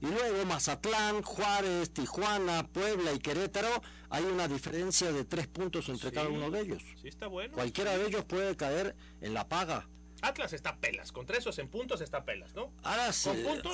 [0.00, 3.80] Y luego Mazatlán, Juárez, Tijuana, Puebla y Querétaro,
[4.10, 6.82] hay una diferencia de tres puntos entre cada uno de ellos.
[7.00, 7.54] Sí, está bueno.
[7.54, 9.88] Cualquiera de ellos puede caer en la paga.
[10.20, 12.72] Atlas está pelas, con tres en puntos está pelas, ¿no?
[12.82, 13.10] Ahora,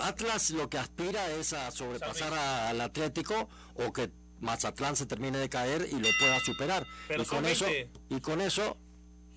[0.03, 4.11] Atlas lo que aspira es a sobrepasar al Atlético o que
[4.41, 6.87] Mazatlán se termine de caer y lo pueda superar.
[7.09, 7.67] Pero y con eso
[8.09, 8.77] y con eso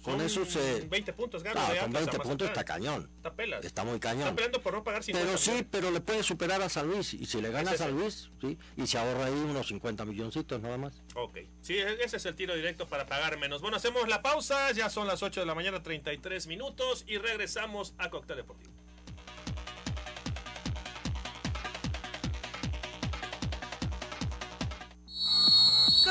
[0.04, 3.10] con eso se 20 puntos gana con 20 puntos está cañón.
[3.16, 3.64] Está pelas.
[3.64, 4.24] Está muy cañón.
[4.24, 7.14] Está peleando por no pagar 50 Pero sí, pero le puede superar a San Luis
[7.14, 10.62] y si le gana a San Luis, sí, y se ahorra ahí unos 50 milloncitos
[10.62, 11.01] nada más.
[11.16, 11.38] Ok.
[11.62, 13.62] Sí, e-, ese es el tiro directo para pagar menos.
[13.62, 17.93] Bueno, hacemos la pausa, ya son las 8 de la mañana 33 minutos y regresamos
[17.97, 18.82] a Cóctel Deportivo.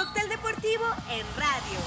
[0.02, 1.78] Cóctel Deportivo en radio.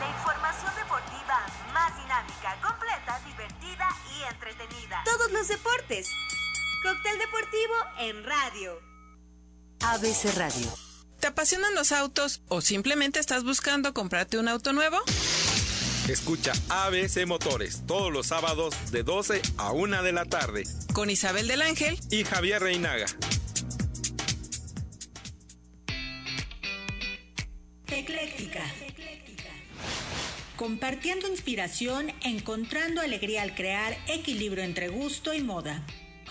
[0.00, 3.88] La información deportiva más dinámica, completa, divertida
[4.18, 5.00] y entretenida.
[5.04, 6.10] Todos los deportes.
[6.82, 8.80] Cóctel Deportivo en radio.
[9.80, 10.66] ABC Radio.
[11.20, 14.98] ¿Te apasionan los autos o simplemente estás buscando comprarte un auto nuevo?
[16.08, 20.64] Escucha ABC Motores todos los sábados de 12 a 1 de la tarde.
[20.92, 23.06] Con Isabel del Ángel y Javier Reinaga.
[30.70, 35.84] Compartiendo inspiración, encontrando alegría al crear equilibrio entre gusto y moda.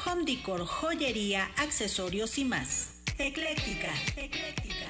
[0.05, 3.01] Home decor, joyería, accesorios y más.
[3.17, 3.93] Ecléctica.
[4.15, 4.85] Ecléctica.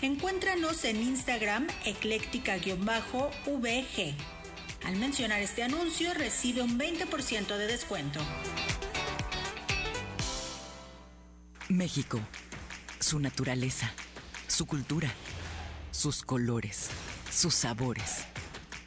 [0.00, 4.14] Encuéntranos en Instagram ecléctica-vg.
[4.86, 8.20] Al mencionar este anuncio recibe un 20% de descuento.
[11.68, 12.18] México,
[12.98, 13.92] su naturaleza,
[14.46, 15.12] su cultura
[15.96, 16.90] sus colores,
[17.32, 18.26] sus sabores,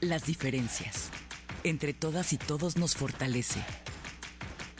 [0.01, 1.09] las diferencias.
[1.63, 3.63] Entre todas y todos nos fortalece.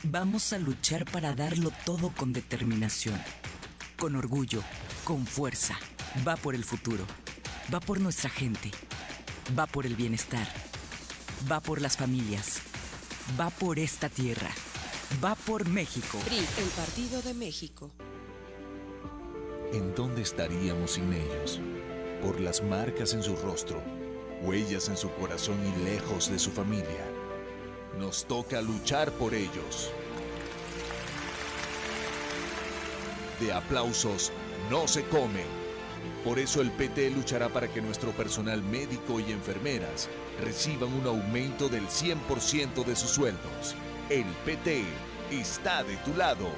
[0.04, 3.20] Vamos a luchar para darlo todo con determinación,
[3.98, 4.64] con orgullo,
[5.04, 5.78] con fuerza.
[6.28, 7.06] Va por el futuro,
[7.74, 8.72] va por nuestra gente,
[9.58, 10.48] va por el bienestar,
[11.52, 12.62] va por las familias,
[13.40, 14.50] va por esta tierra,
[15.24, 16.18] va por México.
[16.20, 17.92] PRI, el Partido de México.
[19.74, 21.60] ¿En dónde estaríamos sin ellos?
[22.22, 23.82] por las marcas en su rostro,
[24.42, 27.06] huellas en su corazón y lejos de su familia.
[27.98, 29.92] Nos toca luchar por ellos.
[33.40, 34.32] De aplausos
[34.70, 35.44] no se come.
[36.24, 40.10] Por eso el PT luchará para que nuestro personal médico y enfermeras
[40.42, 43.76] reciban un aumento del 100% de sus sueldos.
[44.10, 44.84] El PT
[45.32, 46.50] está de tu lado.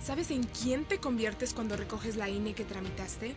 [0.00, 3.36] ¿Sabes en quién te conviertes cuando recoges la INE que tramitaste?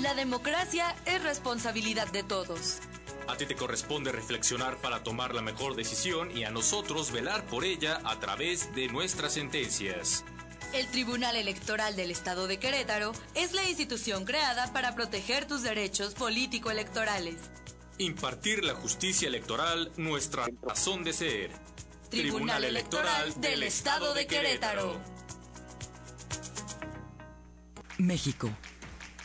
[0.00, 2.80] La democracia es responsabilidad de todos.
[3.28, 7.64] A ti te corresponde reflexionar para tomar la mejor decisión y a nosotros velar por
[7.64, 10.22] ella a través de nuestras sentencias.
[10.74, 16.12] El Tribunal Electoral del Estado de Querétaro es la institución creada para proteger tus derechos
[16.12, 17.36] político-electorales.
[17.96, 21.50] Impartir la justicia electoral, nuestra razón de ser.
[22.10, 25.00] Tribunal, Electoral del Estado de Querétaro.
[27.96, 28.50] México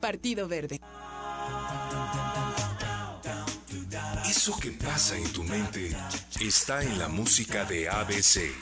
[0.00, 0.80] Partido Verde.
[4.28, 5.96] Eso que pasa en tu mente
[6.40, 8.52] está en la música de ABC.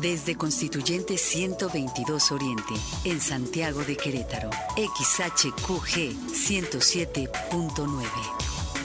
[0.00, 8.02] Desde Constituyente 122 Oriente, en Santiago de Querétaro, XHQG 107.9.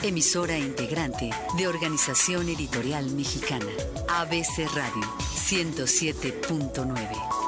[0.04, 3.68] Emisora integrante de Organización Editorial Mexicana,
[4.08, 5.04] ABC Radio
[5.36, 7.41] 107.9.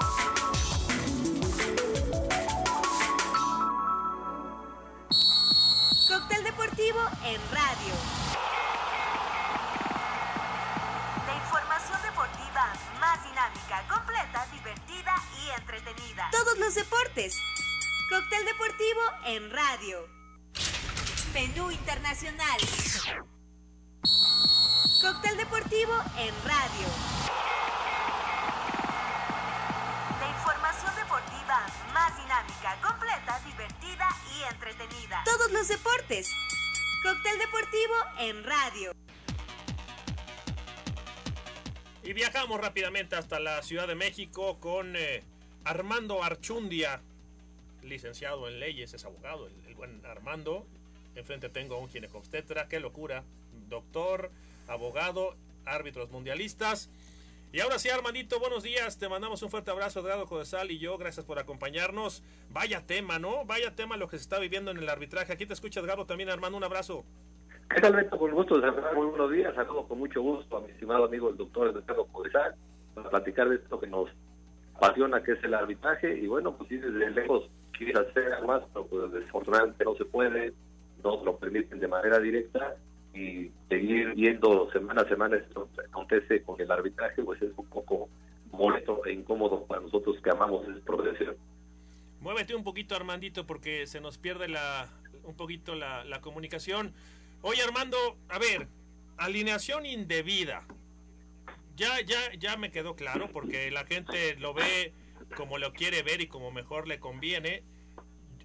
[43.13, 45.23] hasta la Ciudad de México con eh,
[45.65, 47.01] Armando Archundia,
[47.83, 50.65] licenciado en leyes, es abogado, el, buen Armando.
[51.15, 53.23] Enfrente tengo a un ginecobstetra, qué locura.
[53.69, 54.31] Doctor,
[54.67, 55.35] abogado,
[55.65, 56.89] árbitros mundialistas.
[57.51, 58.97] Y ahora sí, Armandito, buenos días.
[58.97, 60.97] Te mandamos un fuerte abrazo, Edgardo Codesal y yo.
[60.97, 62.23] Gracias por acompañarnos.
[62.49, 63.45] Vaya tema, ¿no?
[63.45, 65.33] Vaya tema lo que se está viviendo en el arbitraje.
[65.33, 66.57] Aquí te escucha Edgardo también, Armando.
[66.57, 67.03] Un abrazo.
[67.69, 68.17] ¿Qué tal, Beto?
[68.17, 68.71] Con gusto de.
[68.71, 69.53] Muy buenos días.
[69.53, 72.55] Saludo con mucho gusto a mi estimado amigo el doctor Edgardo Codesal
[72.93, 74.09] para platicar de esto que nos
[74.75, 76.17] apasiona, que es el arbitraje.
[76.17, 80.53] Y bueno, pues sí, desde lejos quisiera hacer más, pero pues desafortunadamente no se puede,
[81.03, 82.75] no lo permiten de manera directa
[83.13, 87.65] y seguir viendo semana a semana esto que acontece con el arbitraje, pues es un
[87.67, 88.09] poco
[88.51, 91.35] molesto e incómodo para nosotros que amamos esa profesión.
[92.21, 94.87] Muévete un poquito, Armandito, porque se nos pierde la,
[95.23, 96.93] un poquito la, la comunicación.
[97.41, 97.97] Oye, Armando,
[98.29, 98.67] a ver,
[99.17, 100.63] alineación indebida.
[101.75, 104.93] Ya, ya, ya me quedó claro, porque la gente lo ve
[105.35, 107.63] como lo quiere ver y como mejor le conviene.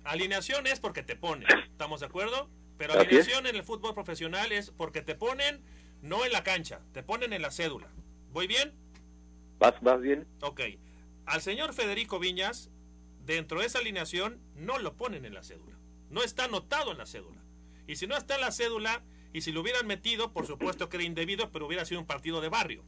[0.04, 2.48] Alineación es porque te ponen, ¿estamos de acuerdo?
[2.78, 5.62] Pero alineación en el fútbol profesional es porque te ponen,
[6.00, 7.88] no en la cancha, te ponen en la cédula.
[8.30, 8.72] ¿Voy bien?
[9.58, 10.26] ¿Vas, vas bien?
[10.40, 10.60] Ok.
[11.26, 12.70] Al señor Federico Viñas,
[13.26, 15.76] dentro de esa alineación, no lo ponen en la cédula.
[16.08, 17.42] No está anotado en la cédula.
[17.86, 19.02] Y si no está en la cédula,
[19.32, 22.40] y si lo hubieran metido, por supuesto que era indebido, pero hubiera sido un partido
[22.40, 22.84] de barrio.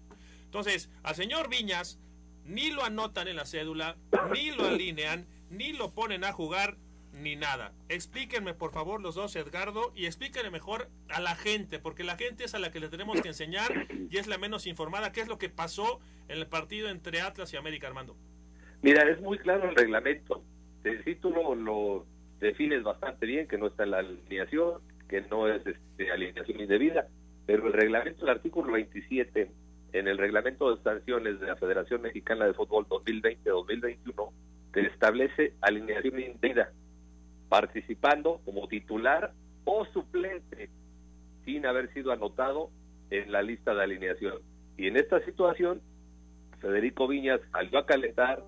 [0.50, 2.00] Entonces, al señor Viñas,
[2.44, 3.96] ni lo anotan en la cédula,
[4.34, 6.76] ni lo alinean, ni lo ponen a jugar,
[7.12, 7.72] ni nada.
[7.88, 12.42] Explíquenme, por favor, los dos, Edgardo, y explíquenle mejor a la gente, porque la gente
[12.42, 15.12] es a la que le tenemos que enseñar y es la menos informada.
[15.12, 18.16] ¿Qué es lo que pasó en el partido entre Atlas y América, Armando?
[18.82, 20.42] Mira, es muy claro el reglamento.
[20.82, 22.06] El título lo
[22.40, 27.06] defines bastante bien, que no está en la alineación, que no es este, alineación indebida,
[27.46, 29.48] pero el reglamento, el artículo 27,
[29.92, 34.32] en el reglamento de sanciones de la Federación Mexicana de Fútbol 2020-2021,
[34.72, 36.70] te establece alineación indebida,
[37.48, 39.32] participando como titular
[39.64, 40.70] o suplente,
[41.44, 42.70] sin haber sido anotado
[43.10, 44.38] en la lista de alineación.
[44.76, 45.80] Y en esta situación,
[46.60, 48.44] Federico Viñas salió a calentar,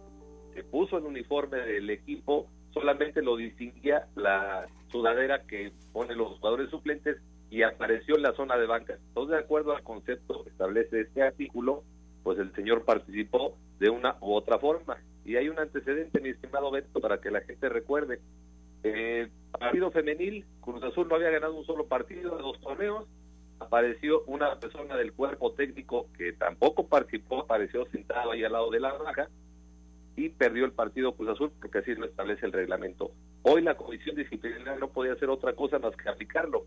[0.55, 6.71] se puso el uniforme del equipo, solamente lo distinguía la sudadera que pone los jugadores
[6.71, 7.17] suplentes
[7.53, 8.95] y apareció en la zona de banca.
[8.95, 11.85] Entonces, de acuerdo al concepto que establece este artículo,
[12.23, 14.97] pues el señor participó de una u otra forma.
[15.27, 18.21] Y hay un antecedente, mi estimado Beto, para que la gente recuerde.
[18.85, 23.07] Eh, partido femenil, Cruz Azul no había ganado un solo partido de dos torneos,
[23.61, 28.81] apareció una persona del cuerpo técnico que tampoco participó, apareció sentado ahí al lado de
[28.81, 29.29] la raja
[30.17, 33.13] y perdió el partido Cruz Azul porque así lo establece el reglamento.
[33.43, 36.65] Hoy la comisión disciplinaria no podía hacer otra cosa más que aplicarlo.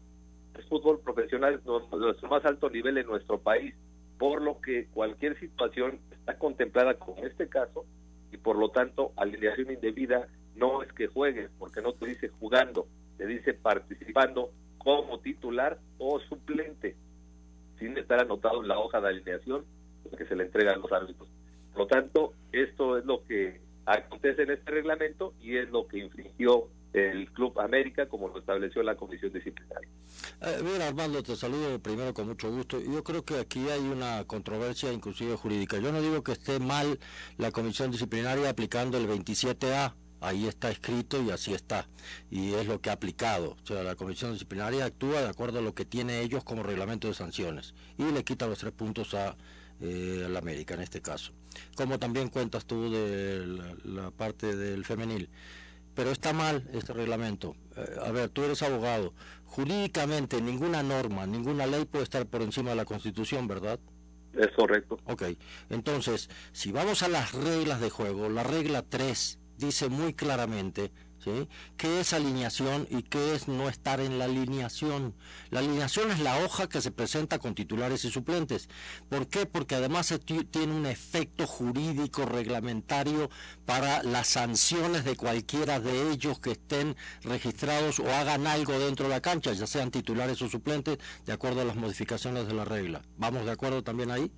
[0.55, 3.75] El fútbol profesional es nuestro más alto nivel en nuestro país,
[4.17, 7.85] por lo que cualquier situación está contemplada como este caso
[8.31, 12.87] y por lo tanto alineación indebida no es que juegue, porque no te dice jugando,
[13.17, 16.95] te dice participando como titular o suplente,
[17.77, 19.65] sin estar anotado en la hoja de alineación
[20.17, 21.27] que se le entrega a los árbitros.
[21.73, 25.99] Por lo tanto, esto es lo que acontece en este reglamento y es lo que
[25.99, 29.89] infringió el Club América como lo estableció la Comisión Disciplinaria.
[30.41, 32.79] Eh, Armando, te saludo primero con mucho gusto.
[32.79, 35.77] Yo creo que aquí hay una controversia inclusive jurídica.
[35.77, 36.97] Yo no digo que esté mal
[37.37, 39.93] la comisión disciplinaria aplicando el 27A.
[40.21, 41.89] Ahí está escrito y así está.
[42.31, 43.57] Y es lo que ha aplicado.
[43.61, 47.09] O sea, la comisión disciplinaria actúa de acuerdo a lo que tiene ellos como reglamento
[47.09, 47.75] de sanciones.
[47.97, 49.35] Y le quita los tres puntos a
[49.81, 51.33] eh, la América en este caso.
[51.75, 53.45] Como también cuentas tú de
[53.83, 55.29] la parte del femenil.
[55.95, 57.55] Pero está mal este reglamento.
[57.75, 59.13] Eh, a ver, tú eres abogado.
[59.45, 63.79] Jurídicamente ninguna norma, ninguna ley puede estar por encima de la Constitución, ¿verdad?
[64.33, 64.99] Es correcto.
[65.05, 65.23] Ok,
[65.69, 70.91] entonces, si vamos a las reglas de juego, la regla 3 dice muy claramente
[71.77, 75.15] ¿Qué es alineación y qué es no estar en la alineación?
[75.49, 78.69] La alineación es la hoja que se presenta con titulares y suplentes.
[79.09, 79.45] ¿Por qué?
[79.45, 80.13] Porque además
[80.51, 83.29] tiene un efecto jurídico reglamentario
[83.65, 89.11] para las sanciones de cualquiera de ellos que estén registrados o hagan algo dentro de
[89.11, 93.01] la cancha, ya sean titulares o suplentes, de acuerdo a las modificaciones de la regla.
[93.17, 94.31] ¿Vamos de acuerdo también ahí?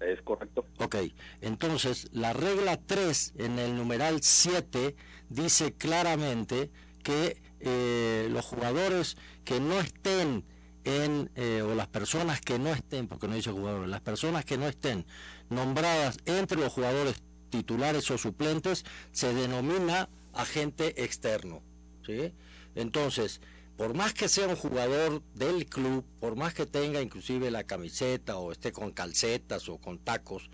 [0.00, 0.66] Es correcto.
[0.78, 0.96] Ok,
[1.40, 4.96] entonces la regla 3 en el numeral 7
[5.28, 6.70] dice claramente
[7.02, 10.44] que eh, los jugadores que no estén
[10.84, 14.58] en, eh, o las personas que no estén, porque no dice jugadores, las personas que
[14.58, 15.06] no estén
[15.48, 21.62] nombradas entre los jugadores titulares o suplentes se denomina agente externo.
[22.04, 22.32] ¿sí?
[22.74, 23.40] Entonces,
[23.76, 28.38] por más que sea un jugador del club, por más que tenga inclusive la camiseta
[28.38, 30.50] o esté con calcetas o con tacos,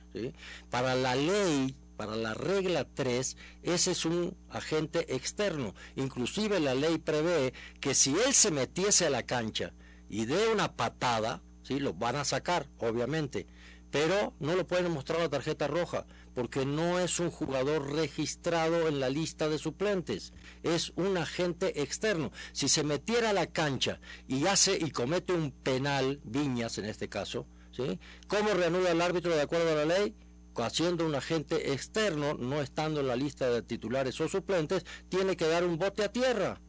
[0.70, 5.74] para la ley, para la regla 3, ese es un agente externo.
[5.96, 9.74] Inclusive la ley prevé que si él se metiese a la cancha
[10.08, 11.78] y dé una patada, ¿sí?
[11.78, 13.46] lo van a sacar, obviamente,
[13.90, 19.00] pero no lo pueden mostrar la tarjeta roja porque no es un jugador registrado en
[19.00, 22.32] la lista de suplentes, es un agente externo.
[22.52, 27.08] Si se metiera a la cancha y hace y comete un penal, Viñas en este
[27.08, 27.98] caso, ¿sí?
[28.28, 30.14] ¿Cómo reanuda el árbitro de acuerdo a la ley?
[30.56, 35.46] Haciendo un agente externo, no estando en la lista de titulares o suplentes, tiene que
[35.46, 36.60] dar un bote a tierra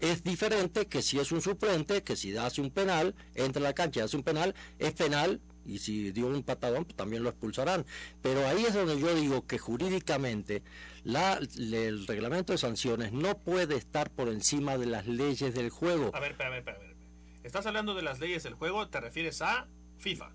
[0.00, 3.72] es diferente que si es un suplente, que si hace un penal, entra a la
[3.72, 7.28] cancha y hace un penal, es penal y si dio un patadón, pues también lo
[7.28, 7.84] expulsarán.
[8.22, 10.62] Pero ahí es donde yo digo que jurídicamente
[11.04, 16.10] la, el reglamento de sanciones no puede estar por encima de las leyes del juego.
[16.14, 16.96] A ver, a ver, a ver.
[17.44, 20.32] Estás hablando de las leyes del juego, te refieres a FIFA.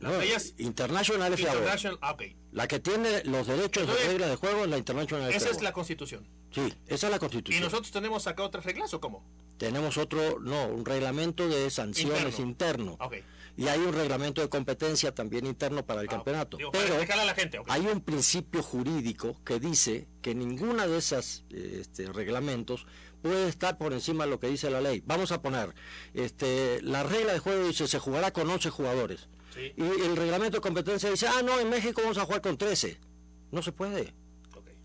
[0.00, 1.98] Las leyes International International,
[2.52, 5.72] La que tiene los derechos de regla de juego es la International Esa es la
[5.72, 6.24] Constitución.
[6.52, 7.60] Sí, esa es la Constitución.
[7.60, 9.24] ¿Y nosotros tenemos acá otras reglas o cómo?
[9.58, 12.92] Tenemos otro, no, un reglamento de sanciones interno.
[12.92, 13.28] interno
[13.58, 16.58] y hay un reglamento de competencia también interno para el ah, campeonato.
[16.70, 22.86] Pero la gente, hay un principio jurídico que dice que ninguna de esos este, reglamentos
[23.20, 25.02] puede estar por encima de lo que dice la ley.
[25.04, 25.74] Vamos a poner,
[26.14, 29.28] este, la regla de juego dice se jugará con 11 jugadores.
[29.76, 33.00] Y el reglamento de competencia dice, ah, no, en México vamos a jugar con 13.
[33.50, 34.14] No se puede.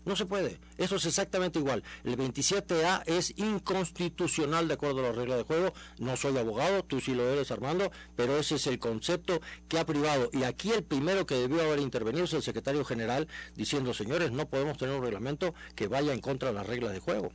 [0.04, 0.58] No se puede.
[0.76, 1.82] Eso es exactamente igual.
[2.04, 5.72] El 27A es inconstitucional de acuerdo a las reglas de juego.
[5.98, 9.86] No soy abogado, tú sí lo eres, Armando, pero ese es el concepto que ha
[9.86, 10.28] privado.
[10.32, 14.48] Y aquí el primero que debió haber intervenido es el secretario general diciendo, señores, no
[14.48, 17.32] podemos tener un reglamento que vaya en contra de las reglas de juego.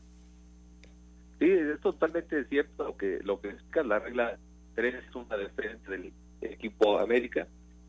[1.39, 4.37] Sí, es totalmente cierto que lo que la regla
[4.75, 6.11] 3 es una defensa del
[6.41, 7.47] equipo América,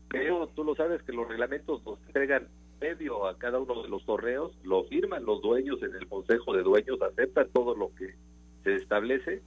[0.09, 2.47] pero tú lo sabes que los reglamentos nos entregan
[2.81, 6.63] medio a cada uno de los torneos, lo firman los dueños en el Consejo de
[6.63, 8.15] Dueños, aceptan todo lo que
[8.63, 9.41] se establece,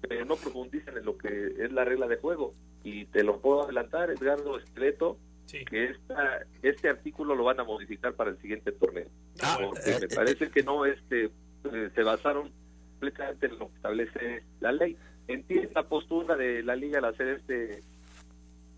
[0.00, 2.54] pero no profundizan en lo que es la regla de juego.
[2.84, 5.16] Y te lo puedo adelantar, Edgardo Esqueleto,
[5.46, 9.06] que esta, este artículo lo van a modificar para el siguiente torneo.
[9.42, 11.30] Ah, porque eh, me eh, parece que no este
[11.72, 12.50] eh, se basaron
[12.92, 14.96] completamente en lo que establece la ley.
[15.28, 17.82] Entiendo la postura de la liga al hacer este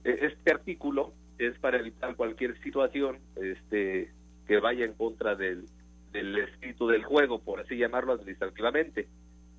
[0.05, 4.13] este artículo, es para evitar cualquier situación este
[4.47, 5.65] que vaya en contra del,
[6.13, 9.09] del espíritu del juego, por así llamarlo administrativamente.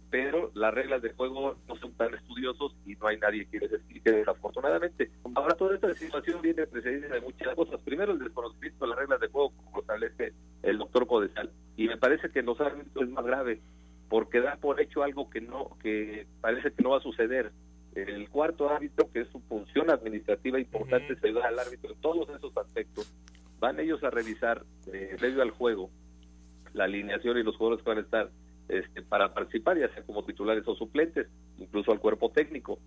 [0.09, 3.73] Pero las reglas de juego no son tan estudiosos y no hay nadie que les
[3.73, 5.09] explique desafortunadamente.
[5.34, 7.82] Ahora toda esta situación viene precedida de muchas cosas.
[7.82, 11.49] Primero el desconocimiento de las reglas de juego, como establece el doctor Codesal.
[11.76, 13.59] Y me parece que en los árbitros es más grave,
[14.07, 17.51] porque da por hecho algo que no, que parece que no va a suceder
[17.96, 22.30] el cuarto árbitro, que es su función administrativa importante, se da al árbitro en todos
[22.30, 23.12] esos aspectos.
[23.60, 25.89] Van ellos a revisar, eh, previo al juego,
[26.74, 28.30] la alineación y los jugadores que van a estar
[28.68, 31.28] este, para participar, ya sea como titulares o suplentes,
[31.58, 32.80] incluso al cuerpo técnico.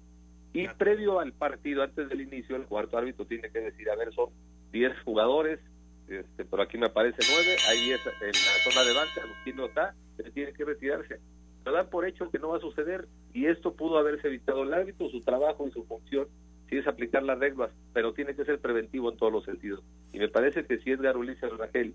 [0.53, 4.13] Y previo al partido, antes del inicio, el cuarto árbitro tiene que decir, a ver,
[4.13, 4.31] son
[4.73, 5.59] 10 jugadores,
[6.07, 9.67] este, pero aquí me aparece 9, ahí es en la zona de banca, ¿quién no
[9.67, 9.95] está?
[10.35, 11.21] tiene que retirarse
[11.73, 15.09] dan por hecho que no va a suceder y esto pudo haberse evitado el árbitro,
[15.09, 16.29] su trabajo y su función
[16.69, 19.83] si es aplicar las reglas, pero tiene que ser preventivo en todos los sentidos.
[20.13, 21.95] Y me parece que si Edgar Ulises Rangel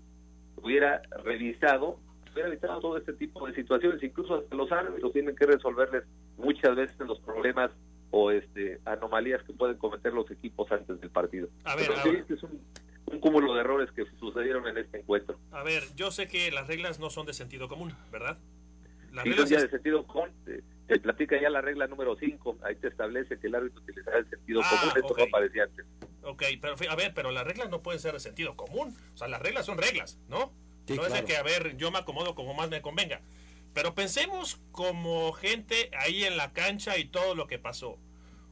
[0.56, 2.00] hubiera revisado,
[2.32, 6.04] hubiera evitado todo este tipo de situaciones, incluso hasta los árbitros tienen que resolverles
[6.36, 7.70] muchas veces los problemas
[8.10, 11.48] o este anomalías que pueden cometer los equipos antes del partido.
[11.64, 12.60] A ver, este es un,
[13.06, 15.38] un cúmulo de errores que sucedieron en este encuentro.
[15.52, 18.38] A ver, yo sé que las reglas no son de sentido común, ¿verdad?
[19.14, 20.30] La Sí, regla son ya es- de sentido común.
[20.46, 22.58] eh, Te platica ya la regla número 5.
[22.62, 24.92] Ahí te establece que el árbitro utilizará el sentido Ah, común.
[24.96, 25.18] Esto ok.
[25.18, 25.86] no aparecía antes.
[26.22, 28.94] Ok, pero a ver, pero las reglas no pueden ser de sentido común.
[29.14, 30.52] O sea, las reglas son reglas, ¿no?
[30.86, 33.22] Sí, no es de que, a ver, yo me acomodo como más me convenga.
[33.72, 37.98] Pero pensemos como gente ahí en la cancha y todo lo que pasó.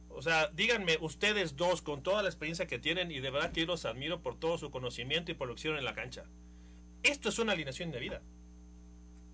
[0.09, 3.61] O sea, díganme ustedes dos con toda la experiencia que tienen y de verdad que
[3.61, 6.23] yo los admiro por todo su conocimiento y por lo que hicieron en la cancha.
[7.03, 8.21] Esto es una alineación indebida.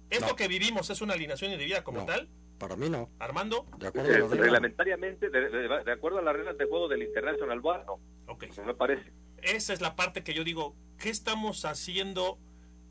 [0.10, 0.36] Esto No.
[0.36, 2.06] que vivimos es una alineación indebida como No.
[2.06, 2.30] tal.
[2.58, 3.10] Para mí no.
[3.20, 3.66] Armando.
[3.78, 7.60] De acuerdo Eh, reglamentariamente, de, de- de acuerdo a las reglas de juego del International
[7.62, 8.00] Bar, no.
[8.28, 8.46] Ok.
[8.66, 9.12] Me parece.
[9.42, 12.38] Esa es la parte que yo digo, ¿qué estamos haciendo?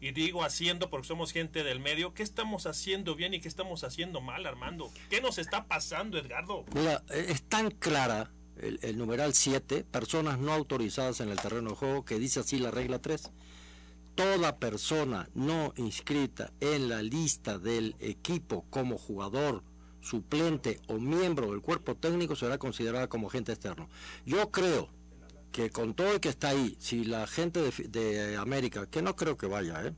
[0.01, 3.83] Y digo haciendo porque somos gente del medio, ¿qué estamos haciendo bien y qué estamos
[3.83, 4.89] haciendo mal, Armando?
[5.11, 6.65] ¿Qué nos está pasando, Edgardo?
[6.73, 8.31] Mira, eh, es tan clara
[8.63, 12.59] el, el numeral 7, personas no autorizadas en el terreno de juego, que dice así
[12.59, 13.33] la regla 3.
[14.19, 19.63] Toda persona no inscrita en la lista del equipo como jugador,
[20.01, 23.89] suplente o miembro del cuerpo técnico será considerada como agente externo.
[24.27, 24.89] Yo creo
[25.53, 29.15] que con todo el que está ahí, si la gente de, de América, que no
[29.15, 29.95] creo que vaya, ¿eh?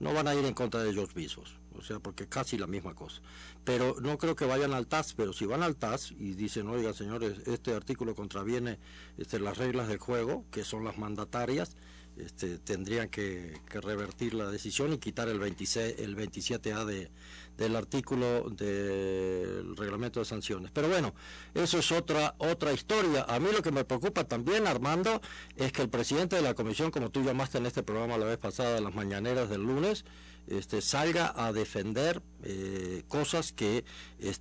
[0.00, 2.94] no van a ir en contra de ellos mismos, o sea, porque casi la misma
[2.94, 3.22] cosa.
[3.64, 6.92] Pero no creo que vayan al TAS, pero si van al TAS y dicen, oiga
[6.92, 8.78] señores, este artículo contraviene
[9.16, 11.74] este, las reglas del juego, que son las mandatarias,
[12.18, 17.10] este, tendrían que, revertir la decisión y quitar el, 26, el 27A de,
[17.58, 20.70] del artículo del reglamento de sanciones.
[20.72, 21.14] Pero bueno,
[21.54, 23.24] eso es otra otra historia.
[23.28, 25.20] A mí lo que me preocupa también, Armando,
[25.56, 28.38] es que el presidente de la comisión, como tú llamaste en este programa la vez
[28.38, 30.04] pasada, las mañaneras del lunes,
[30.48, 33.84] este, salga a defender eh, cosas que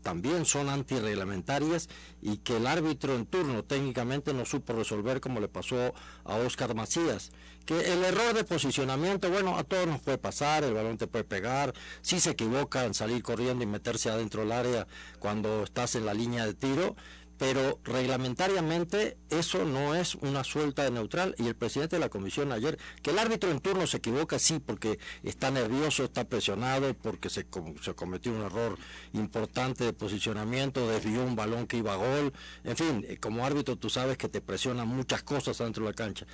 [0.01, 1.89] también son antirreglamentarias
[2.21, 5.93] y que el árbitro en turno técnicamente no supo resolver como le pasó
[6.23, 7.31] a Oscar Macías.
[7.65, 11.23] Que el error de posicionamiento, bueno, a todos nos puede pasar, el balón te puede
[11.23, 14.87] pegar, si se equivocan, salir corriendo y meterse adentro del área
[15.19, 16.95] cuando estás en la línea de tiro,
[17.37, 22.51] pero reglamentariamente eso no es una suelta de neutral y el presidente de la comisión
[22.51, 27.29] ayer, que el árbitro en turno se equivoca, sí, porque está nervioso, está presionado, porque
[27.29, 27.45] se,
[27.81, 28.77] se cometió un error
[29.13, 32.33] importante de posicionamiento, desvió un balón que iba a gol,
[32.63, 35.95] en fin, eh, como árbitro tú sabes que te presionan muchas cosas dentro de la
[35.95, 36.25] cancha.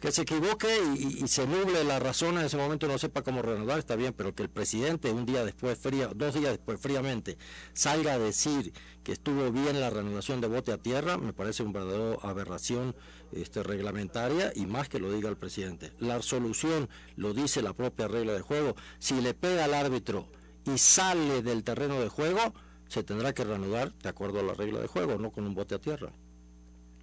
[0.00, 3.80] Que se equivoque y, se nuble la razón en ese momento no sepa cómo reanudar,
[3.80, 7.36] está bien, pero que el presidente un día después, fría, dos días después, fríamente,
[7.72, 11.72] salga a decir que estuvo bien la reanudación de bote a tierra, me parece un
[11.72, 12.94] verdadero aberración
[13.32, 15.92] este, reglamentaria y más que lo diga el presidente.
[15.98, 18.74] La solución lo dice la propia regla de juego.
[18.98, 20.26] Si le pega al árbitro
[20.64, 22.40] y sale del terreno de juego,
[22.88, 25.74] se tendrá que reanudar de acuerdo a la regla de juego, no con un bote
[25.74, 26.10] a tierra.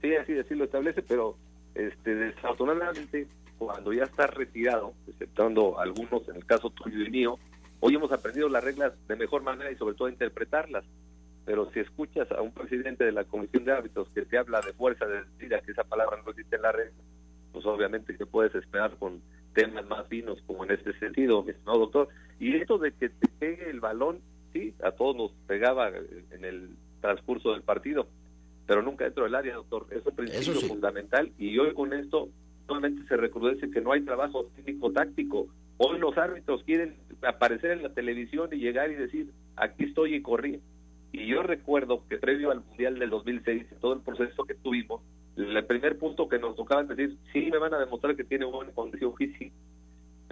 [0.02, 1.38] Sí, así, así lo establece, pero
[1.74, 3.28] este, desafortunadamente,
[3.58, 7.40] cuando ya está retirado, exceptuando algunos, en el caso tuyo y mío,
[7.80, 10.84] hoy hemos aprendido las reglas de mejor manera y sobre todo a interpretarlas.
[11.46, 14.74] Pero si escuchas a un presidente de la Comisión de Árbitros que te habla de
[14.74, 16.98] fuerza de decir que esa palabra no existe en la regla,
[17.52, 19.22] pues obviamente que puedes esperar con
[19.54, 22.10] temas más finos como en este sentido, estimado doctor.
[22.40, 24.20] Y esto de que te pegue el balón,
[24.54, 26.70] sí, a todos nos pegaba en el
[27.00, 28.08] transcurso del partido,
[28.66, 29.88] pero nunca dentro del área, doctor.
[29.92, 30.68] Es un principio sí.
[30.68, 32.30] fundamental y hoy con esto
[32.68, 35.48] solamente se recrudece que no hay trabajo técnico-táctico.
[35.78, 40.22] Hoy los árbitros quieren aparecer en la televisión y llegar y decir, aquí estoy y
[40.22, 40.60] corrí.
[41.18, 45.02] Y yo recuerdo que previo al Mundial del 2006, en todo el proceso que tuvimos,
[45.38, 48.44] el primer punto que nos tocaba es decir, sí me van a demostrar que tiene
[48.44, 49.56] buena condición física,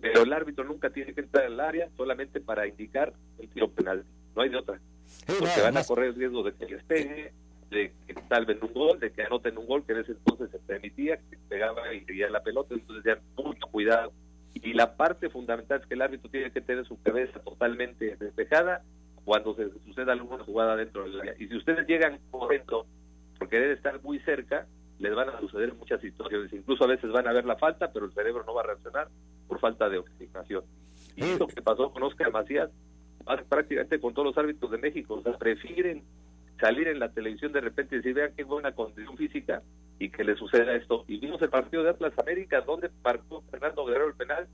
[0.01, 4.03] pero el árbitro nunca tiene que entrar al área solamente para indicar el tiro penal.
[4.35, 4.77] No hay de otra.
[5.25, 7.31] Porque van a correr el riesgo de que les pegue,
[7.69, 10.59] de que salven un gol, de que anoten un gol, que en ese entonces se
[10.59, 14.11] permitía, que pegaba y seguía la pelota, entonces ya mucho cuidado.
[14.53, 18.83] Y la parte fundamental es que el árbitro tiene que tener su cabeza totalmente despejada
[19.25, 21.35] cuando se suceda alguna jugada dentro del área.
[21.39, 22.85] Y si ustedes llegan corriendo
[23.39, 24.67] por querer estar muy cerca,
[24.99, 26.51] les van a suceder muchas situaciones.
[26.53, 29.07] Incluso a veces van a ver la falta, pero el cerebro no va a reaccionar
[29.47, 30.63] por falta de oxigenación.
[31.15, 32.69] Y eso que pasó con Oscar Macías,
[33.23, 35.15] pasa prácticamente con todos los árbitros de México.
[35.15, 36.03] O sea, prefieren
[36.59, 39.61] salir en la televisión de repente y decir, vean qué buena condición física
[39.99, 41.05] y que le suceda esto.
[41.07, 44.47] Y vimos el partido de Atlas América, donde marcó Fernando Guerrero el penal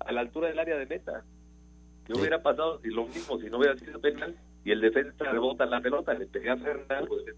[0.00, 1.24] a la altura del área de meta.
[2.08, 4.34] ¿Qué hubiera pasado si lo mismo, si no hubiera sido penal
[4.64, 7.36] y el defensa rebota la pelota, le pega a Fernando, pues,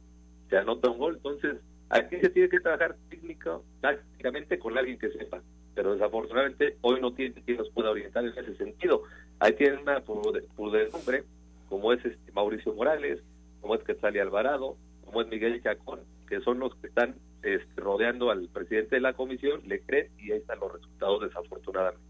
[0.48, 1.16] se anota un gol?
[1.16, 1.56] Entonces,
[1.88, 5.42] aquí se tiene que trabajar técnico, tácticamente con alguien que sepa.
[5.74, 9.02] Pero desafortunadamente hoy no tiene quien nos pueda orientar en ese sentido.
[9.40, 11.24] Ahí tienen una prudencia
[11.68, 13.20] como es este Mauricio Morales,
[13.60, 18.30] como es Quetzal Alvarado, como es Miguel Chacón, que son los que están este, rodeando
[18.30, 22.09] al presidente de la comisión, le creen y ahí están los resultados desafortunadamente.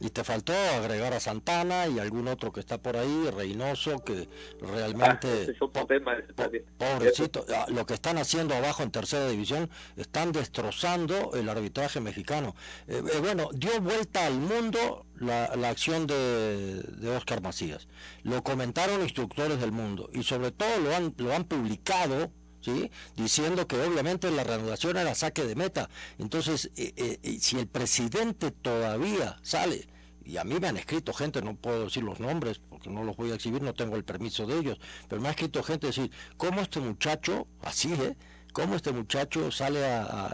[0.00, 4.28] Y te faltó agregar a Santana y algún otro que está por ahí, Reynoso, que
[4.60, 5.54] realmente...
[6.78, 12.54] pobrecito, ah, lo que están haciendo abajo en tercera división, están destrozando el arbitraje mexicano.
[12.88, 17.86] Eh, eh, bueno, dio vuelta al mundo la, la acción de, de, Oscar Macías.
[18.22, 22.30] Lo comentaron instructores del mundo y sobre todo lo han, lo han publicado
[22.60, 22.90] ¿sí?
[23.16, 25.88] diciendo que obviamente la reanudación era saque de meta.
[26.18, 29.88] Entonces, eh, eh, si el presidente todavía sale,
[30.24, 33.16] y a mí me han escrito gente, no puedo decir los nombres porque no los
[33.16, 36.10] voy a exhibir, no tengo el permiso de ellos, pero me ha escrito gente decir,
[36.36, 38.16] ¿cómo este muchacho, así, eh?
[38.52, 39.80] ¿Cómo este muchacho sale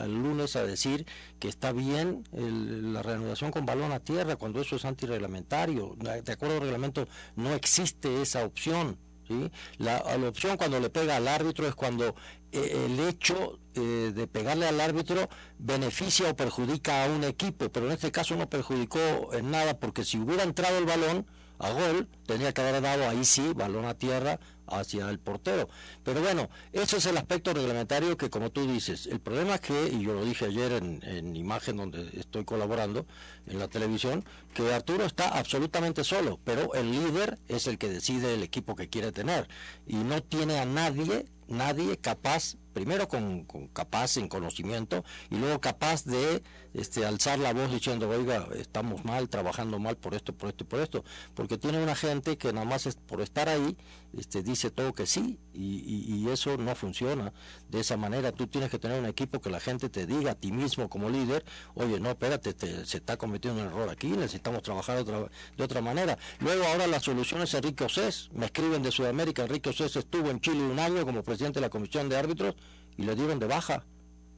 [0.01, 1.07] el lunes a decir
[1.39, 5.97] que está bien la reanudación con balón a tierra cuando eso es antirreglamentario?
[5.97, 7.07] De acuerdo al reglamento
[7.37, 8.99] no existe esa opción.
[9.27, 9.51] ¿Sí?
[9.79, 12.15] La, la, opción cuando le pega al árbitro es cuando
[12.53, 17.87] eh, el hecho eh, de pegarle al árbitro beneficia o perjudica a un equipo, pero
[17.87, 21.27] en este caso no perjudicó en nada porque si hubiera entrado el balón
[21.59, 24.39] a gol, tenía que haber dado ahí sí, balón a tierra
[24.69, 25.69] hacia el portero.
[26.05, 29.89] Pero bueno, ese es el aspecto reglamentario que como tú dices, el problema es que,
[29.89, 33.07] y yo lo dije ayer en, en imagen donde estoy colaborando
[33.47, 38.35] en la televisión, que Arturo está absolutamente solo, pero el líder es el que decide
[38.35, 39.49] el equipo que quiere tener
[39.87, 46.05] y no tiene a nadie, nadie capaz primero con, capaz en conocimiento y luego capaz
[46.05, 46.43] de
[46.75, 50.67] este, alzar la voz diciendo, oiga, estamos mal, trabajando mal por esto, por esto y
[50.67, 51.03] por esto,
[51.33, 53.79] porque tiene una gente que nada más es por estar ahí,
[54.15, 57.33] este, dice todo que sí, y, eso no funciona
[57.69, 58.33] de esa manera.
[58.33, 61.09] Tú tienes que tener un equipo que la gente te diga a ti mismo como
[61.09, 62.53] líder, oye, no, espérate,
[62.85, 66.19] se está cometiendo un error aquí, necesitamos trabajar otra, de otra manera.
[66.41, 70.41] Luego ahora la solución es Enrique Océs, me escriben de Sudamérica, Enrique Océs estuvo en
[70.41, 72.57] Chile un año como presidente de la Comisión de Árbitros
[72.97, 73.85] y lo dieron de baja,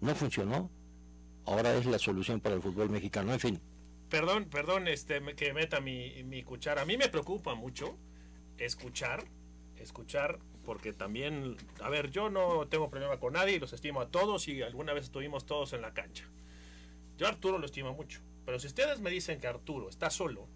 [0.00, 0.70] no funcionó.
[1.44, 3.60] Ahora es la solución para el fútbol mexicano, en fin.
[4.10, 6.82] Perdón, perdón, este, que meta mi, mi cuchara.
[6.82, 7.96] A mí me preocupa mucho
[8.58, 9.24] escuchar
[9.82, 14.48] escuchar, porque también, a ver, yo no tengo problema con nadie los estimo a todos
[14.48, 16.24] y alguna vez estuvimos todos en la cancha.
[17.16, 20.46] Yo a Arturo lo estimo mucho, pero si ustedes me dicen que Arturo está solo,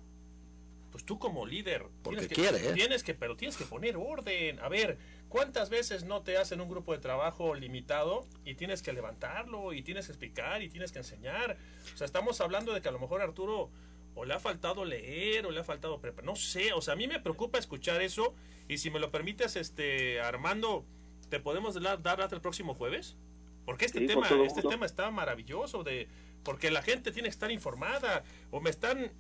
[0.91, 2.75] pues tú como líder porque tienes que, quiere, ¿eh?
[2.75, 4.61] tienes que, pero tienes que poner orden.
[4.61, 4.99] A ver,
[5.33, 9.81] ¿cuántas veces no te hacen un grupo de trabajo limitado y tienes que levantarlo y
[9.83, 11.57] tienes que explicar y tienes que enseñar?
[11.95, 13.71] O sea, estamos hablando de que a lo mejor Arturo
[14.15, 16.97] o le ha faltado leer o le ha faltado preparar, no sé, o sea, a
[16.99, 18.35] mí me preocupa escuchar eso
[18.69, 20.85] y si me lo permites, este Armando,
[21.31, 23.17] ¿te podemos dar, dar hasta el próximo jueves?
[23.65, 26.09] Porque este tema, este tema está maravilloso de
[26.45, 29.13] porque la gente tiene que estar informada o me están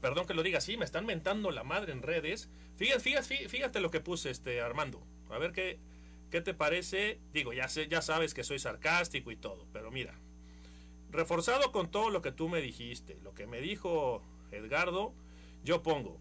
[0.00, 2.48] perdón que lo diga así, me están mentando la madre en redes.
[2.76, 5.02] Fíjate, fíjate, fíjate lo que puse este Armando.
[5.30, 5.78] A ver qué
[6.30, 7.20] qué te parece.
[7.32, 10.14] Digo, ya sé, ya sabes que soy sarcástico y todo, pero mira.
[11.10, 15.14] Reforzado con todo lo que tú me dijiste, lo que me dijo Edgardo,
[15.64, 16.18] yo pongo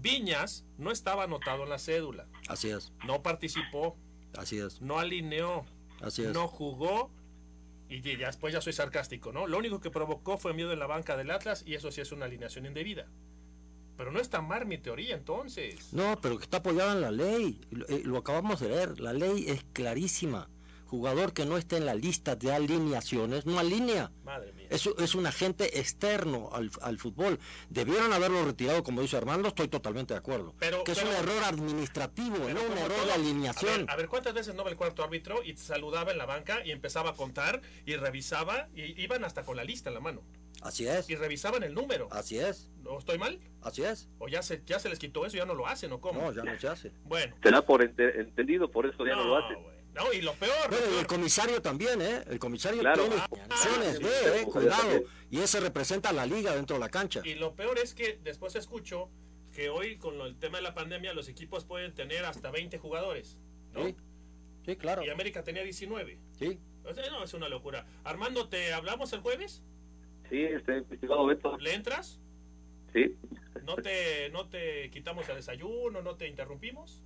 [0.00, 2.26] Viñas no estaba anotado en la cédula.
[2.48, 2.92] Así es.
[3.06, 3.96] No participó.
[4.36, 4.80] Así es.
[4.82, 5.64] No alineó.
[6.00, 6.32] Así es.
[6.32, 7.10] No jugó.
[7.88, 9.46] Y ya después ya soy sarcástico, ¿no?
[9.46, 12.12] Lo único que provocó fue miedo en la banca del Atlas y eso sí es
[12.12, 13.06] una alineación indebida.
[13.96, 15.92] Pero no está mal mi teoría entonces.
[15.92, 17.60] No, pero que está apoyada en la ley.
[17.70, 19.00] Lo, eh, lo acabamos de ver.
[19.00, 20.48] La ley es clarísima
[20.86, 24.10] jugador que no esté en la lista de alineaciones no alinea.
[24.24, 24.68] Madre mía.
[24.70, 27.38] Es, es un agente externo al, al, fútbol.
[27.68, 30.54] Debieron haberlo retirado, como dice Armando, estoy totalmente de acuerdo.
[30.58, 33.72] Pero, que es un error administrativo, no un error todo, de alineación.
[33.72, 36.26] A ver, a ver, ¿cuántas veces no va el cuarto árbitro y saludaba en la
[36.26, 40.00] banca y empezaba a contar y revisaba y iban hasta con la lista en la
[40.00, 40.22] mano?
[40.62, 41.08] Así es.
[41.08, 42.08] Y revisaban el número.
[42.10, 42.70] Así es.
[42.82, 43.38] ¿No estoy mal?
[43.62, 44.08] Así es.
[44.18, 46.20] ¿O ya se, ya se les quitó eso, ya no lo hacen o cómo?
[46.20, 46.92] No, ya no se hace.
[47.04, 47.36] Bueno.
[47.42, 49.56] Será por ent entendido, por eso ya no, no lo hacen.
[49.56, 49.76] Wey.
[49.96, 50.54] No, y lo peor.
[50.68, 51.00] Bueno, peor.
[51.00, 52.22] el comisario también, ¿eh?
[52.28, 53.04] El comisario claro.
[53.04, 55.02] tiene funciones, ah, sí, eh, cuidado.
[55.30, 57.22] Y ese representa a la liga dentro de la cancha.
[57.24, 59.10] Y lo peor es que después escucho
[59.52, 63.40] que hoy con el tema de la pandemia los equipos pueden tener hasta 20 jugadores,
[63.72, 63.86] ¿no?
[63.86, 63.96] Sí,
[64.66, 65.02] sí claro.
[65.02, 66.18] Y América tenía 19.
[66.38, 66.58] Sí.
[66.84, 67.86] O sea, no, es una locura.
[68.04, 69.62] Armando, ¿te hablamos el jueves?
[70.30, 71.56] Sí, este, estimado Beto.
[71.58, 72.20] ¿Le entras?
[72.92, 73.16] Sí.
[73.64, 76.02] ¿No te, ¿No te quitamos el desayuno?
[76.02, 77.02] ¿No te interrumpimos?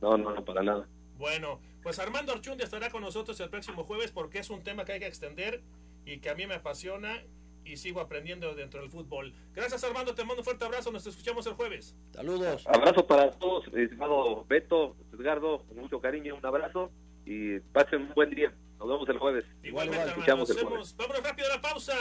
[0.00, 0.86] No, no, no, para nada.
[1.16, 4.92] Bueno, pues Armando Archundia estará con nosotros el próximo jueves porque es un tema que
[4.92, 5.62] hay que extender
[6.04, 7.22] y que a mí me apasiona
[7.64, 9.32] y sigo aprendiendo dentro del fútbol.
[9.54, 11.96] Gracias Armando, te mando un fuerte abrazo, nos escuchamos el jueves.
[12.12, 12.66] Saludos.
[12.66, 16.90] Abrazo para todos, estimado Beto, Edgardo, con mucho cariño, un abrazo
[17.24, 18.52] y pasen un buen día.
[18.78, 19.44] Nos vemos el jueves.
[19.62, 20.96] Igualmente, nos vemos.
[20.96, 21.94] Vámonos rápido a la pausa.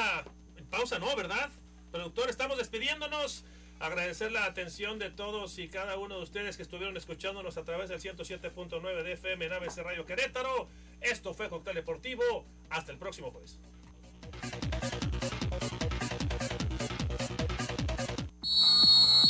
[0.73, 1.51] Pausa no, ¿verdad?
[1.91, 3.45] Productor, estamos despidiéndonos
[3.79, 7.89] agradecer la atención de todos y cada uno de ustedes que estuvieron escuchándonos a través
[7.89, 10.67] del 107.9 de FM en ABC Radio Querétaro.
[10.99, 12.23] Esto fue Cóctel Deportivo.
[12.71, 13.59] Hasta el próximo jueves.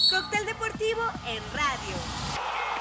[0.09, 2.72] Cóctel deportivo en radio.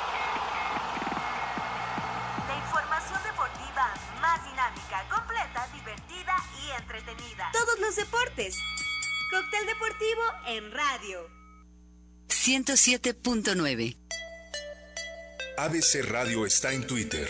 [6.73, 7.51] Y entretenida.
[7.53, 8.57] Todos los deportes.
[9.31, 11.29] Cóctel deportivo en radio.
[12.29, 13.97] 107.9
[15.59, 17.29] ABC Radio está en Twitter.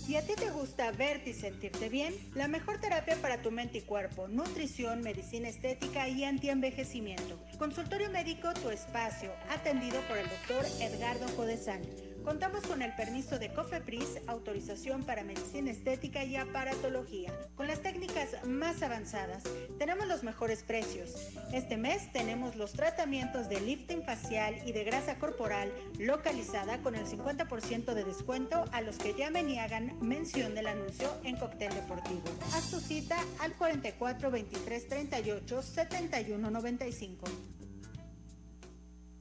[0.06, 2.14] ¿Y a ti te gusta verte y sentirte bien?
[2.34, 7.38] La mejor terapia para tu mente y cuerpo, nutrición, medicina estética y antienvejecimiento.
[7.58, 11.80] Consultorio médico Tu Espacio, atendido por el doctor Edgardo Codesán.
[12.24, 18.30] Contamos con el permiso de COFEPRIS, autorización para medicina estética y aparatología, con las técnicas
[18.46, 19.42] más avanzadas.
[19.78, 21.14] Tenemos los mejores precios.
[21.52, 27.04] Este mes tenemos los tratamientos de lifting facial y de grasa corporal localizada con el
[27.04, 32.22] 50% de descuento a los que llamen y hagan mención del anuncio en Cóctel Deportivo.
[32.54, 37.53] Haz tu cita al 44 23 38 71 95.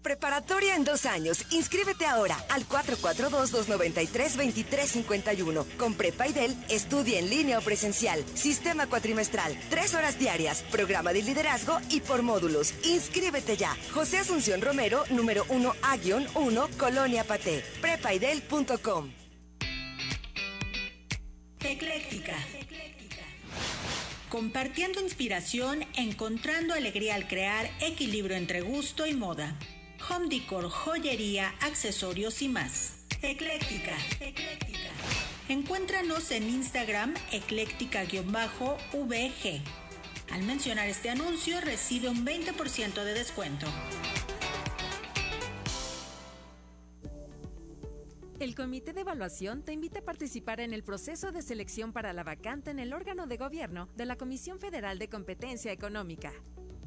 [0.04, 1.46] Preparatoria en dos años.
[1.52, 5.66] Inscríbete ahora al 442-293-2351.
[5.78, 8.22] Con Prepaidel, estudia en línea o presencial.
[8.34, 9.58] Sistema cuatrimestral.
[9.70, 10.64] Tres horas diarias.
[10.72, 12.74] Programa de liderazgo y por módulos.
[12.84, 13.78] Inscríbete ya.
[13.94, 17.64] José Asunción Romero, número 1A-1, Colonia Paté.
[17.80, 19.10] Prepaidel.com.
[21.62, 22.36] Ecléctica.
[24.28, 29.56] Compartiendo inspiración, encontrando alegría al crear equilibrio entre gusto y moda.
[30.10, 32.96] Home decor, joyería, accesorios y más.
[33.22, 33.96] Ecléctica.
[34.20, 34.90] Ecléctica.
[35.48, 39.62] Encuéntranos en Instagram ecléctica-vg.
[40.32, 43.68] Al mencionar este anuncio recibe un 20% de descuento.
[48.40, 52.24] El Comité de Evaluación te invita a participar en el proceso de selección para la
[52.24, 56.34] vacante en el órgano de gobierno de la Comisión Federal de Competencia Económica.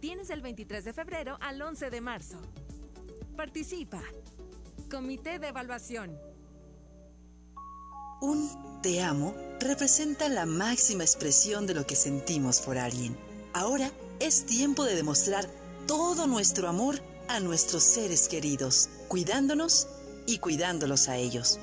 [0.00, 2.38] Tienes del 23 de febrero al 11 de marzo.
[3.36, 4.02] Participa.
[4.90, 6.18] Comité de Evaluación.
[8.20, 13.16] Un te amo representa la máxima expresión de lo que sentimos por alguien.
[13.52, 15.46] Ahora es tiempo de demostrar
[15.86, 19.88] todo nuestro amor a nuestros seres queridos, cuidándonos
[20.26, 21.58] y cuidándolos a ellos.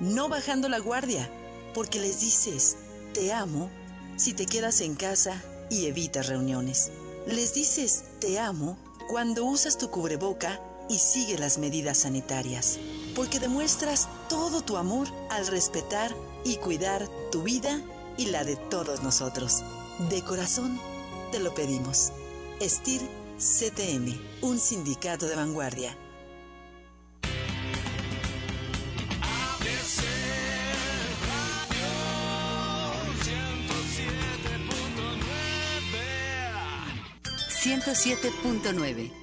[0.00, 1.30] No bajando la guardia,
[1.74, 2.76] porque les dices,
[3.14, 3.70] te amo,
[4.16, 6.90] si te quedas en casa y evitas reuniones.
[7.26, 12.78] Les dices, te amo, cuando usas tu cubreboca y sigue las medidas sanitarias,
[13.14, 17.80] porque demuestras todo tu amor al respetar y cuidar tu vida
[18.16, 19.62] y la de todos nosotros.
[20.10, 20.80] De corazón,
[21.30, 22.12] te lo pedimos.
[22.60, 23.00] Estir
[23.42, 25.96] CTM, un sindicato de vanguardia.
[29.20, 30.04] ABC
[37.50, 39.21] 107.9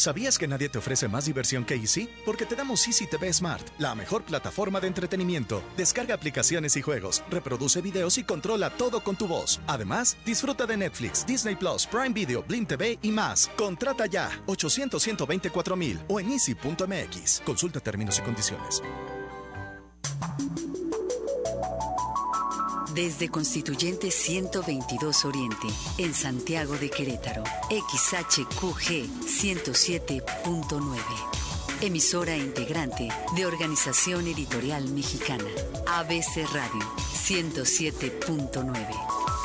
[0.00, 2.08] ¿Sabías que nadie te ofrece más diversión que Easy?
[2.24, 5.62] Porque te damos Easy TV Smart, la mejor plataforma de entretenimiento.
[5.76, 9.60] Descarga aplicaciones y juegos, reproduce videos y controla todo con tu voz.
[9.66, 13.50] Además, disfruta de Netflix, Disney Plus, Prime Video, Blim TV y más.
[13.58, 17.42] Contrata ya 800 124 mil o en easy.mx.
[17.44, 18.82] Consulta términos y condiciones.
[22.94, 25.68] Desde Constituyente 122 Oriente,
[25.98, 30.96] en Santiago de Querétaro, XHQG 107.9.
[31.82, 35.44] Emisora integrante de Organización Editorial Mexicana,
[35.86, 36.84] ABC Radio
[37.14, 39.39] 107.9.